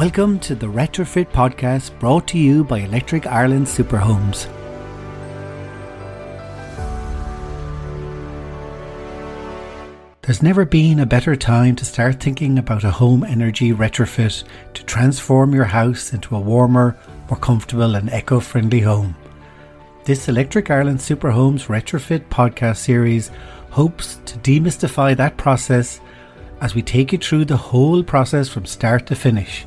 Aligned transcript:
Welcome 0.00 0.38
to 0.40 0.54
the 0.54 0.66
Retrofit 0.66 1.26
Podcast 1.26 1.98
brought 1.98 2.26
to 2.28 2.38
you 2.38 2.64
by 2.64 2.78
Electric 2.78 3.26
Ireland 3.26 3.66
Superhomes. 3.66 4.46
There's 10.22 10.42
never 10.42 10.64
been 10.64 11.00
a 11.00 11.04
better 11.04 11.36
time 11.36 11.76
to 11.76 11.84
start 11.84 12.18
thinking 12.18 12.58
about 12.58 12.82
a 12.82 12.90
home 12.90 13.24
energy 13.24 13.74
retrofit 13.74 14.44
to 14.72 14.84
transform 14.84 15.52
your 15.52 15.66
house 15.66 16.14
into 16.14 16.34
a 16.34 16.40
warmer, 16.40 16.96
more 17.28 17.38
comfortable, 17.38 17.94
and 17.94 18.08
eco 18.08 18.40
friendly 18.40 18.80
home. 18.80 19.14
This 20.04 20.30
Electric 20.30 20.70
Ireland 20.70 21.00
Superhomes 21.00 21.66
Retrofit 21.66 22.26
podcast 22.30 22.78
series 22.78 23.30
hopes 23.68 24.18
to 24.24 24.38
demystify 24.38 25.14
that 25.18 25.36
process 25.36 26.00
as 26.62 26.74
we 26.74 26.80
take 26.80 27.12
you 27.12 27.18
through 27.18 27.44
the 27.44 27.58
whole 27.58 28.02
process 28.02 28.48
from 28.48 28.64
start 28.64 29.06
to 29.08 29.14
finish. 29.14 29.66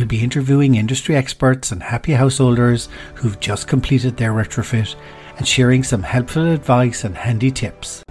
We'll 0.00 0.08
be 0.08 0.24
interviewing 0.24 0.76
industry 0.76 1.14
experts 1.14 1.72
and 1.72 1.82
happy 1.82 2.12
householders 2.12 2.88
who've 3.16 3.38
just 3.38 3.68
completed 3.68 4.16
their 4.16 4.32
retrofit 4.32 4.94
and 5.36 5.46
sharing 5.46 5.82
some 5.82 6.02
helpful 6.02 6.50
advice 6.50 7.04
and 7.04 7.14
handy 7.14 7.50
tips. 7.50 8.02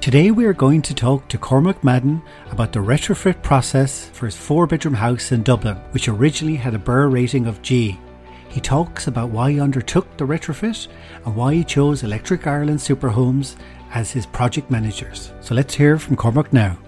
Today 0.00 0.30
we 0.30 0.46
are 0.46 0.54
going 0.54 0.80
to 0.80 0.94
talk 0.94 1.28
to 1.28 1.36
Cormac 1.36 1.84
Madden 1.84 2.22
about 2.50 2.72
the 2.72 2.78
retrofit 2.78 3.42
process 3.42 4.08
for 4.14 4.24
his 4.24 4.34
four 4.34 4.66
bedroom 4.66 4.94
house 4.94 5.30
in 5.30 5.42
Dublin, 5.42 5.76
which 5.90 6.08
originally 6.08 6.56
had 6.56 6.72
a 6.72 6.78
BER 6.78 7.10
rating 7.10 7.46
of 7.46 7.60
G. 7.60 8.00
He 8.48 8.58
talks 8.62 9.06
about 9.06 9.28
why 9.28 9.52
he 9.52 9.60
undertook 9.60 10.16
the 10.16 10.26
retrofit 10.26 10.88
and 11.26 11.36
why 11.36 11.52
he 11.52 11.64
chose 11.64 12.02
Electric 12.02 12.46
Ireland 12.46 12.78
Superhomes 12.78 13.56
as 13.92 14.10
his 14.10 14.24
project 14.24 14.70
managers. 14.70 15.34
So 15.42 15.54
let's 15.54 15.74
hear 15.74 15.98
from 15.98 16.16
Cormac 16.16 16.54
now. 16.54 16.78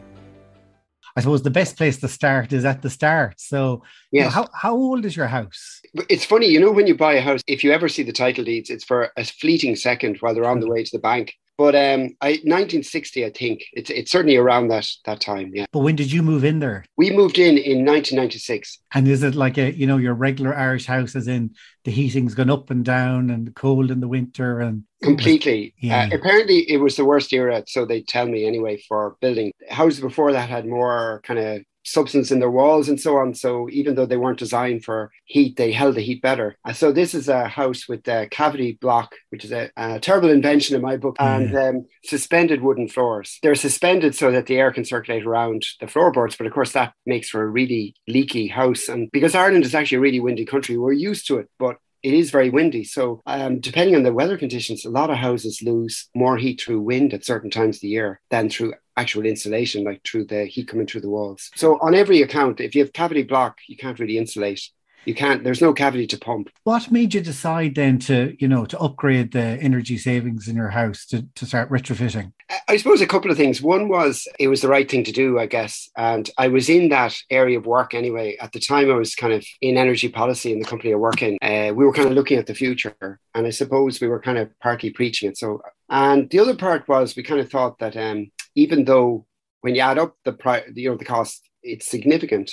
I 1.18 1.20
suppose 1.20 1.42
the 1.42 1.50
best 1.50 1.76
place 1.76 1.98
to 1.98 2.06
start 2.06 2.52
is 2.52 2.64
at 2.64 2.80
the 2.80 2.88
start. 2.88 3.40
So, 3.40 3.82
yes. 4.12 4.20
You 4.20 4.24
know, 4.26 4.30
how, 4.30 4.46
how 4.54 4.76
old 4.76 5.04
is 5.04 5.16
your 5.16 5.26
house? 5.26 5.80
It's 6.08 6.24
funny, 6.24 6.46
you 6.46 6.60
know, 6.60 6.70
when 6.70 6.86
you 6.86 6.96
buy 6.96 7.14
a 7.14 7.20
house, 7.20 7.40
if 7.48 7.64
you 7.64 7.72
ever 7.72 7.88
see 7.88 8.04
the 8.04 8.12
title 8.12 8.44
deeds, 8.44 8.70
it's 8.70 8.84
for 8.84 9.10
a 9.16 9.24
fleeting 9.24 9.74
second 9.74 10.18
while 10.18 10.32
they're 10.32 10.44
on 10.44 10.60
the 10.60 10.70
way 10.70 10.84
to 10.84 10.90
the 10.92 11.00
bank. 11.00 11.34
But 11.58 11.74
um, 11.74 12.14
I 12.20 12.38
1960, 12.44 13.26
I 13.26 13.30
think 13.30 13.64
it's 13.72 13.90
it's 13.90 14.12
certainly 14.12 14.36
around 14.36 14.68
that 14.68 14.86
that 15.06 15.20
time. 15.20 15.50
Yeah. 15.52 15.66
But 15.72 15.80
when 15.80 15.96
did 15.96 16.12
you 16.12 16.22
move 16.22 16.44
in 16.44 16.60
there? 16.60 16.84
We 16.96 17.10
moved 17.10 17.36
in 17.36 17.58
in 17.58 17.84
1996. 17.84 18.78
And 18.94 19.08
is 19.08 19.24
it 19.24 19.34
like 19.34 19.58
a 19.58 19.72
you 19.72 19.86
know 19.86 19.96
your 19.96 20.14
regular 20.14 20.54
Irish 20.54 20.86
house, 20.86 21.16
as 21.16 21.26
in 21.26 21.50
the 21.84 21.90
heating's 21.90 22.36
gone 22.36 22.48
up 22.48 22.70
and 22.70 22.84
down 22.84 23.30
and 23.30 23.52
cold 23.56 23.90
in 23.90 23.98
the 23.98 24.06
winter 24.06 24.60
and 24.60 24.84
completely. 25.02 25.74
Yeah. 25.78 26.08
Uh, 26.12 26.16
apparently, 26.16 26.58
it 26.70 26.76
was 26.76 26.94
the 26.94 27.04
worst 27.04 27.32
era, 27.32 27.64
so 27.66 27.84
they 27.84 28.02
tell 28.02 28.26
me 28.26 28.46
anyway 28.46 28.80
for 28.88 29.16
building. 29.20 29.52
Houses 29.68 30.00
before 30.00 30.32
that 30.32 30.48
had 30.48 30.64
more 30.64 31.20
kind 31.24 31.40
of 31.40 31.62
substance 31.90 32.30
in 32.30 32.40
their 32.40 32.50
walls 32.50 32.88
and 32.88 33.00
so 33.00 33.16
on. 33.16 33.34
So 33.34 33.68
even 33.70 33.94
though 33.94 34.06
they 34.06 34.16
weren't 34.16 34.38
designed 34.38 34.84
for 34.84 35.10
heat, 35.24 35.56
they 35.56 35.72
held 35.72 35.94
the 35.96 36.00
heat 36.00 36.22
better. 36.22 36.56
Uh, 36.64 36.72
so 36.72 36.92
this 36.92 37.14
is 37.14 37.28
a 37.28 37.48
house 37.48 37.88
with 37.88 38.06
a 38.08 38.28
cavity 38.30 38.78
block, 38.80 39.14
which 39.30 39.44
is 39.44 39.52
a, 39.52 39.70
a 39.76 40.00
terrible 40.00 40.30
invention 40.30 40.76
in 40.76 40.82
my 40.82 40.96
book, 40.96 41.16
and 41.18 41.56
um, 41.56 41.86
suspended 42.04 42.62
wooden 42.62 42.88
floors. 42.88 43.38
They're 43.42 43.54
suspended 43.54 44.14
so 44.14 44.30
that 44.30 44.46
the 44.46 44.58
air 44.58 44.72
can 44.72 44.84
circulate 44.84 45.26
around 45.26 45.64
the 45.80 45.86
floorboards, 45.86 46.36
but 46.36 46.46
of 46.46 46.52
course 46.52 46.72
that 46.72 46.92
makes 47.06 47.28
for 47.28 47.42
a 47.42 47.46
really 47.46 47.94
leaky 48.06 48.48
house. 48.48 48.88
And 48.88 49.10
because 49.12 49.34
Ireland 49.34 49.64
is 49.64 49.74
actually 49.74 49.98
a 49.98 50.00
really 50.00 50.20
windy 50.20 50.44
country, 50.44 50.76
we're 50.76 50.92
used 50.92 51.26
to 51.28 51.38
it, 51.38 51.48
but 51.58 51.76
it 52.08 52.14
is 52.14 52.30
very 52.30 52.48
windy. 52.48 52.84
So, 52.84 53.20
um, 53.26 53.60
depending 53.60 53.94
on 53.94 54.02
the 54.02 54.14
weather 54.14 54.38
conditions, 54.38 54.86
a 54.86 54.90
lot 54.90 55.10
of 55.10 55.18
houses 55.18 55.60
lose 55.60 56.08
more 56.14 56.38
heat 56.38 56.58
through 56.58 56.80
wind 56.80 57.12
at 57.12 57.24
certain 57.24 57.50
times 57.50 57.76
of 57.76 57.80
the 57.82 57.88
year 57.88 58.20
than 58.30 58.48
through 58.48 58.72
actual 58.96 59.26
insulation, 59.26 59.84
like 59.84 60.02
through 60.04 60.24
the 60.24 60.46
heat 60.46 60.68
coming 60.68 60.86
through 60.86 61.02
the 61.02 61.10
walls. 61.10 61.50
So, 61.54 61.78
on 61.82 61.94
every 61.94 62.22
account, 62.22 62.60
if 62.60 62.74
you 62.74 62.82
have 62.82 62.94
cavity 62.94 63.24
block, 63.24 63.58
you 63.68 63.76
can't 63.76 63.98
really 63.98 64.16
insulate. 64.16 64.62
You 65.04 65.14
can't. 65.14 65.42
There's 65.42 65.62
no 65.62 65.72
cavity 65.72 66.06
to 66.08 66.18
pump. 66.18 66.50
What 66.64 66.90
made 66.90 67.14
you 67.14 67.20
decide 67.20 67.74
then 67.74 67.98
to, 68.00 68.36
you 68.38 68.48
know, 68.48 68.66
to 68.66 68.78
upgrade 68.78 69.32
the 69.32 69.40
energy 69.40 69.96
savings 69.96 70.48
in 70.48 70.56
your 70.56 70.68
house 70.68 71.06
to, 71.06 71.26
to 71.34 71.46
start 71.46 71.70
retrofitting? 71.70 72.32
I 72.68 72.76
suppose 72.76 73.00
a 73.00 73.06
couple 73.06 73.30
of 73.30 73.36
things. 73.36 73.62
One 73.62 73.88
was 73.88 74.26
it 74.38 74.48
was 74.48 74.60
the 74.60 74.68
right 74.68 74.90
thing 74.90 75.04
to 75.04 75.12
do, 75.12 75.38
I 75.38 75.46
guess. 75.46 75.88
And 75.96 76.28
I 76.36 76.48
was 76.48 76.68
in 76.68 76.90
that 76.90 77.16
area 77.30 77.58
of 77.58 77.66
work 77.66 77.94
anyway. 77.94 78.36
At 78.40 78.52
the 78.52 78.60
time, 78.60 78.90
I 78.90 78.94
was 78.94 79.14
kind 79.14 79.32
of 79.32 79.46
in 79.60 79.76
energy 79.76 80.08
policy 80.08 80.52
in 80.52 80.58
the 80.58 80.66
company 80.66 80.92
I 80.92 80.96
work 80.96 81.22
in. 81.22 81.38
Uh, 81.40 81.72
we 81.74 81.84
were 81.84 81.92
kind 81.92 82.08
of 82.08 82.14
looking 82.14 82.38
at 82.38 82.46
the 82.46 82.54
future. 82.54 83.18
And 83.34 83.46
I 83.46 83.50
suppose 83.50 84.00
we 84.00 84.08
were 84.08 84.20
kind 84.20 84.38
of 84.38 84.50
partly 84.60 84.90
preaching 84.90 85.30
it. 85.30 85.38
So, 85.38 85.62
and 85.88 86.28
the 86.28 86.40
other 86.40 86.56
part 86.56 86.88
was 86.88 87.16
we 87.16 87.22
kind 87.22 87.40
of 87.40 87.50
thought 87.50 87.78
that 87.78 87.96
um, 87.96 88.30
even 88.54 88.84
though 88.84 89.26
when 89.60 89.74
you 89.74 89.80
add 89.80 89.98
up 89.98 90.16
the 90.24 90.32
price, 90.32 90.64
you 90.74 90.90
know, 90.90 90.96
the 90.96 91.04
cost, 91.04 91.48
it's 91.62 91.88
significant. 91.88 92.52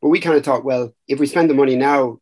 But 0.00 0.08
we 0.08 0.20
kind 0.20 0.36
of 0.36 0.44
thought, 0.44 0.64
well, 0.64 0.94
if 1.08 1.18
we 1.18 1.26
spend 1.26 1.50
the 1.50 1.54
money 1.54 1.76
now, 1.76 2.18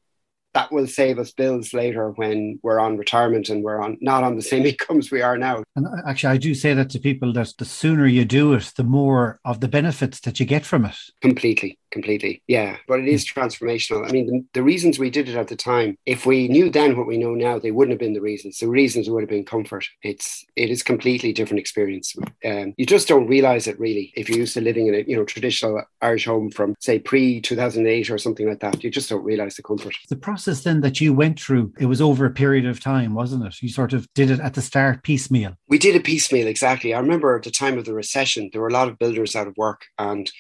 that 0.55 0.71
will 0.71 0.87
save 0.87 1.19
us 1.19 1.33
bills 1.33 1.75
later 1.75 2.11
when 2.11 2.61
we're 2.63 2.79
on 2.79 2.97
retirement 2.97 3.49
and 3.49 3.63
we're 3.63 3.81
on 3.81 3.99
not 4.01 4.23
on 4.23 4.37
the 4.37 4.43
same 4.53 4.65
incomes 4.65 5.11
we 5.11 5.21
are 5.21 5.37
now. 5.37 5.63
And 5.77 5.87
uh, 5.87 6.09
actually, 6.09 6.33
I 6.33 6.37
do 6.39 6.55
say 6.55 6.73
that 6.75 6.91
to 6.91 6.99
people 6.99 7.33
that 7.35 7.53
the 7.59 7.65
sooner 7.65 8.07
you 8.07 8.25
do 8.25 8.55
it, 8.55 8.73
the 8.77 8.85
more 8.85 9.41
of 9.45 9.61
the 9.61 9.69
benefits 9.69 10.21
that 10.21 10.41
you 10.41 10.47
get 10.47 10.65
from 10.65 10.85
it. 10.85 10.97
Completely, 11.21 11.79
completely. 11.95 12.43
Yeah. 12.47 12.77
But 12.87 13.01
it 13.01 13.09
is 13.09 13.25
transformational. 13.25 14.07
I 14.07 14.13
mean, 14.13 14.27
the, 14.27 14.45
the, 14.53 14.63
reasons 14.63 14.99
we 14.99 15.09
did 15.09 15.29
it 15.29 15.37
at 15.37 15.49
the 15.49 15.57
time, 15.57 15.97
if 16.05 16.27
we 16.27 16.49
knew 16.49 16.69
then 16.69 16.99
what 16.99 17.07
we 17.07 17.17
know 17.17 17.35
now, 17.35 17.59
they 17.59 17.71
wouldn't 17.71 17.93
have 17.93 18.01
been 18.01 18.13
the 18.13 18.21
reasons. 18.21 18.59
The 18.59 18.69
reasons 18.69 19.09
would 19.09 19.23
have 19.23 19.31
been 19.31 19.45
comfort. 19.45 19.87
It's 20.03 20.45
it 20.57 20.71
is 20.71 20.83
completely 20.83 21.33
different 21.33 21.61
experience. 21.61 22.15
Um, 22.45 22.75
you 22.77 22.85
just 22.85 23.09
don't 23.09 23.29
realize 23.29 23.67
it 23.67 23.79
really 23.79 24.13
if 24.17 24.29
you're 24.29 24.39
used 24.39 24.55
to 24.55 24.61
living 24.61 24.89
in 24.89 24.95
a 24.95 25.05
you 25.07 25.17
know 25.17 25.25
traditional 25.25 25.83
Irish 26.03 26.27
home 26.27 26.51
from 26.51 26.75
say 26.81 26.99
pre 26.99 27.41
2008 27.41 28.11
or 28.11 28.19
something 28.19 28.49
like 28.49 28.61
that. 28.61 28.83
You 28.83 28.91
just 28.91 29.09
don't 29.09 29.25
realize 29.25 29.55
the 29.55 29.63
comfort. 29.63 29.95
The 30.09 30.17
process 30.17 30.65
then 30.65 30.81
that 30.81 31.01
you 31.01 31.15
went 31.15 31.41
through, 31.41 31.73
it 31.79 31.87
was 31.87 32.01
over 32.01 32.27
a 32.27 32.31
period 32.31 32.67
of 32.67 32.81
time, 32.81 33.15
wasn't 33.15 33.47
it? 33.47 33.63
You 33.63 33.69
sort 33.69 33.93
of 33.93 34.13
did 34.15 34.31
it 34.31 34.41
at 34.41 34.55
the 34.55 34.63
start 34.63 35.05
piecemeal. 35.05 35.55
We 35.69 35.79
did 35.79 35.95
a 35.95 36.01
piecemeal, 36.01 36.49
exactly. 36.49 36.93
I 36.93 36.99
remember 36.99 37.37
at 37.37 37.45
the 37.45 37.51
time 37.51 37.79
of 37.79 37.85
the 37.85 37.95
recession, 37.95 38.51
there 38.53 38.61
were 38.61 38.75
a 38.75 38.79
lot 38.81 38.89
of 38.89 38.99
builders 38.99 39.37
out 39.37 39.47
of 39.47 39.57
work. 39.57 39.83
And 39.99 40.31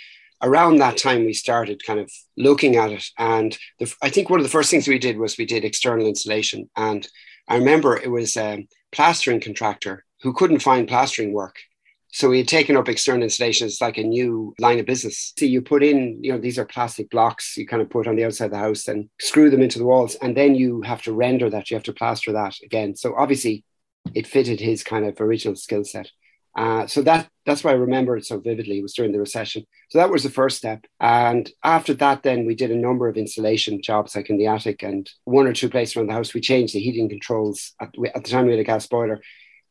around 0.43 0.77
that 0.77 0.97
time, 0.97 1.25
we 1.25 1.33
started 1.33 1.84
kind 1.87 2.00
of 2.00 2.11
looking 2.37 2.77
at 2.77 2.91
it. 2.91 3.05
And 3.19 3.56
the, 3.78 3.95
I 4.03 4.11
think 4.11 4.31
one 4.31 4.41
of 4.41 4.45
the 4.45 4.50
first 4.50 4.71
things 4.71 4.89
we 4.89 4.99
did 4.99 5.19
was 5.19 5.39
we 5.39 5.47
did 5.47 5.65
external 5.65 6.06
insulation. 6.06 6.69
And 6.77 7.06
I 7.49 7.56
remember 7.56 7.97
it 7.97 8.11
was 8.11 8.37
a 8.37 8.67
plastering 8.93 9.41
contractor 9.41 10.05
who 10.23 10.33
couldn't 10.33 10.61
find 10.61 10.89
plastering 10.89 11.33
work. 11.33 11.56
So 12.12 12.28
we 12.28 12.39
had 12.39 12.49
taken 12.49 12.77
up 12.77 12.89
external 12.89 13.25
insulation 13.25 13.67
as 13.67 13.81
like 13.81 13.99
a 13.99 14.05
new 14.05 14.55
line 14.61 14.78
of 14.78 14.87
business. 14.87 15.33
So 15.37 15.47
you 15.47 15.61
put 15.61 15.83
in, 15.83 16.23
you 16.23 16.31
know, 16.33 16.39
these 16.39 16.61
are 16.61 16.65
plastic 16.65 17.11
blocks 17.11 17.56
you 17.56 17.67
kind 17.67 17.83
of 17.83 17.91
put 17.91 18.06
on 18.06 18.15
the 18.15 18.25
outside 18.25 18.47
of 18.47 18.50
the 18.53 18.59
house 18.59 18.87
and 18.87 19.09
screw 19.21 19.50
them 19.50 19.62
into 19.62 19.81
the 19.81 19.84
walls. 19.84 20.15
And 20.23 20.37
then 20.37 20.55
you 20.55 20.83
have 20.83 21.03
to 21.03 21.12
render 21.12 21.50
that. 21.50 21.71
You 21.71 21.77
have 21.77 21.84
to 21.84 21.93
plaster 21.93 22.31
that 22.33 22.55
again. 22.62 22.94
So 22.94 23.17
obviously 23.17 23.65
it 24.15 24.28
fitted 24.28 24.61
his 24.61 24.84
kind 24.84 25.05
of 25.05 25.21
original 25.21 25.56
skill 25.56 25.83
set. 25.83 26.09
Uh, 26.56 26.87
so 26.87 27.03
that 27.03 27.28
that's 27.47 27.62
why 27.65 27.72
I 27.72 27.75
remember 27.75 28.16
it 28.16 28.25
so 28.25 28.38
vividly. 28.38 28.78
It 28.78 28.82
was 28.82 28.94
during 28.94 29.12
the 29.12 29.19
recession. 29.19 29.66
So 29.91 29.98
that 29.98 30.10
was 30.10 30.22
the 30.22 30.31
first 30.31 30.56
step. 30.56 30.84
And 31.00 31.50
after 31.62 31.92
that, 31.94 32.22
then 32.22 32.47
we 32.47 32.54
did 32.54 32.70
a 32.70 32.76
number 32.76 33.09
of 33.09 33.16
insulation 33.16 33.82
jobs, 33.82 34.16
like 34.16 34.31
in 34.31 34.38
the 34.38 34.47
attic 34.47 34.82
and 34.82 35.10
one 35.25 35.47
or 35.47 35.53
two 35.53 35.69
places 35.69 35.97
around 35.97 36.06
the 36.06 36.14
house. 36.14 36.32
We 36.32 36.41
changed 36.41 36.75
the 36.75 36.81
heating 36.81 37.09
controls. 37.09 37.72
At, 37.81 37.94
at 38.14 38.25
the 38.25 38.31
time, 38.31 38.47
we 38.47 38.53
had 38.53 38.60
a 38.60 38.64
gas 38.64 38.87
boiler. 38.87 39.20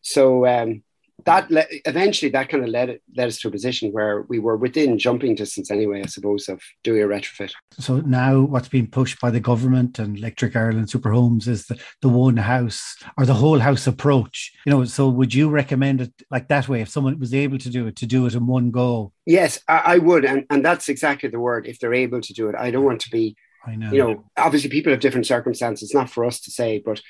So 0.02 0.46
um, 0.46 0.84
that 1.26 1.50
le- 1.50 1.66
eventually 1.86 2.32
that 2.32 2.50
kind 2.50 2.64
of 2.64 2.70
led 2.70 2.90
it, 2.90 3.02
led 3.16 3.28
us 3.28 3.40
to 3.40 3.48
a 3.48 3.52
position 3.52 3.92
where 3.92 4.24
we 4.24 4.40
were 4.40 4.58
within 4.58 4.98
jumping 4.98 5.36
distance 5.36 5.72
anyway, 5.72 6.02
I 6.04 6.08
suppose, 6.08 6.50
of 6.50 6.62
doing 6.84 7.02
a 7.02 7.08
retrofit. 7.08 7.52
So 7.80 8.02
now 8.02 8.42
what's 8.42 8.68
being 8.68 8.88
pushed 8.88 9.20
by 9.22 9.30
the 9.30 9.40
government 9.40 10.00
and 10.00 10.18
Electric 10.18 10.56
Ireland 10.56 10.88
Superhomes 10.88 11.48
is 11.48 11.66
the, 11.68 11.80
the 12.02 12.10
one 12.10 12.38
house 12.38 12.98
or 13.18 13.26
the 13.26 13.34
whole 13.34 13.60
house 13.60 13.88
approach. 13.88 14.52
You 14.66 14.72
know, 14.72 14.86
so 14.86 15.08
would 15.10 15.34
you 15.34 15.50
recommend 15.50 16.02
it 16.02 16.14
like 16.30 16.48
that 16.50 16.68
way 16.68 16.82
if 16.82 16.90
someone 16.90 17.20
was 17.20 17.34
able 17.34 17.58
to 17.60 17.70
do 17.70 17.88
it, 17.88 17.96
to 17.98 18.06
do 18.06 18.26
it 18.26 18.36
in 18.36 18.48
one 18.48 18.72
go? 18.72 19.14
Yes, 19.26 19.60
I, 19.68 19.78
I 19.78 19.98
would. 20.00 20.26
And, 20.26 20.46
and 20.50 20.66
that's 20.66 20.90
exactly 20.90 21.30
the 21.30 21.40
word, 21.40 21.68
if 21.68 21.80
they're 21.80 21.94
able 21.94 22.22
to 22.22 22.34
do 22.34 22.50
it. 22.50 22.56
I 22.58 22.72
don't 22.72 22.86
want 22.86 23.02
to 23.02 23.10
be 23.10 23.36
I 23.66 23.76
know. 23.76 23.92
You 23.92 23.98
know, 23.98 24.26
obviously 24.38 24.70
people 24.70 24.92
have 24.92 25.00
different 25.00 25.28
circumstances. 25.28 25.84
It's 25.84 25.96
not 25.96 26.10
for 26.10 26.26
us 26.26 26.42
to 26.42 26.52
say, 26.52 26.82
but 26.84 27.02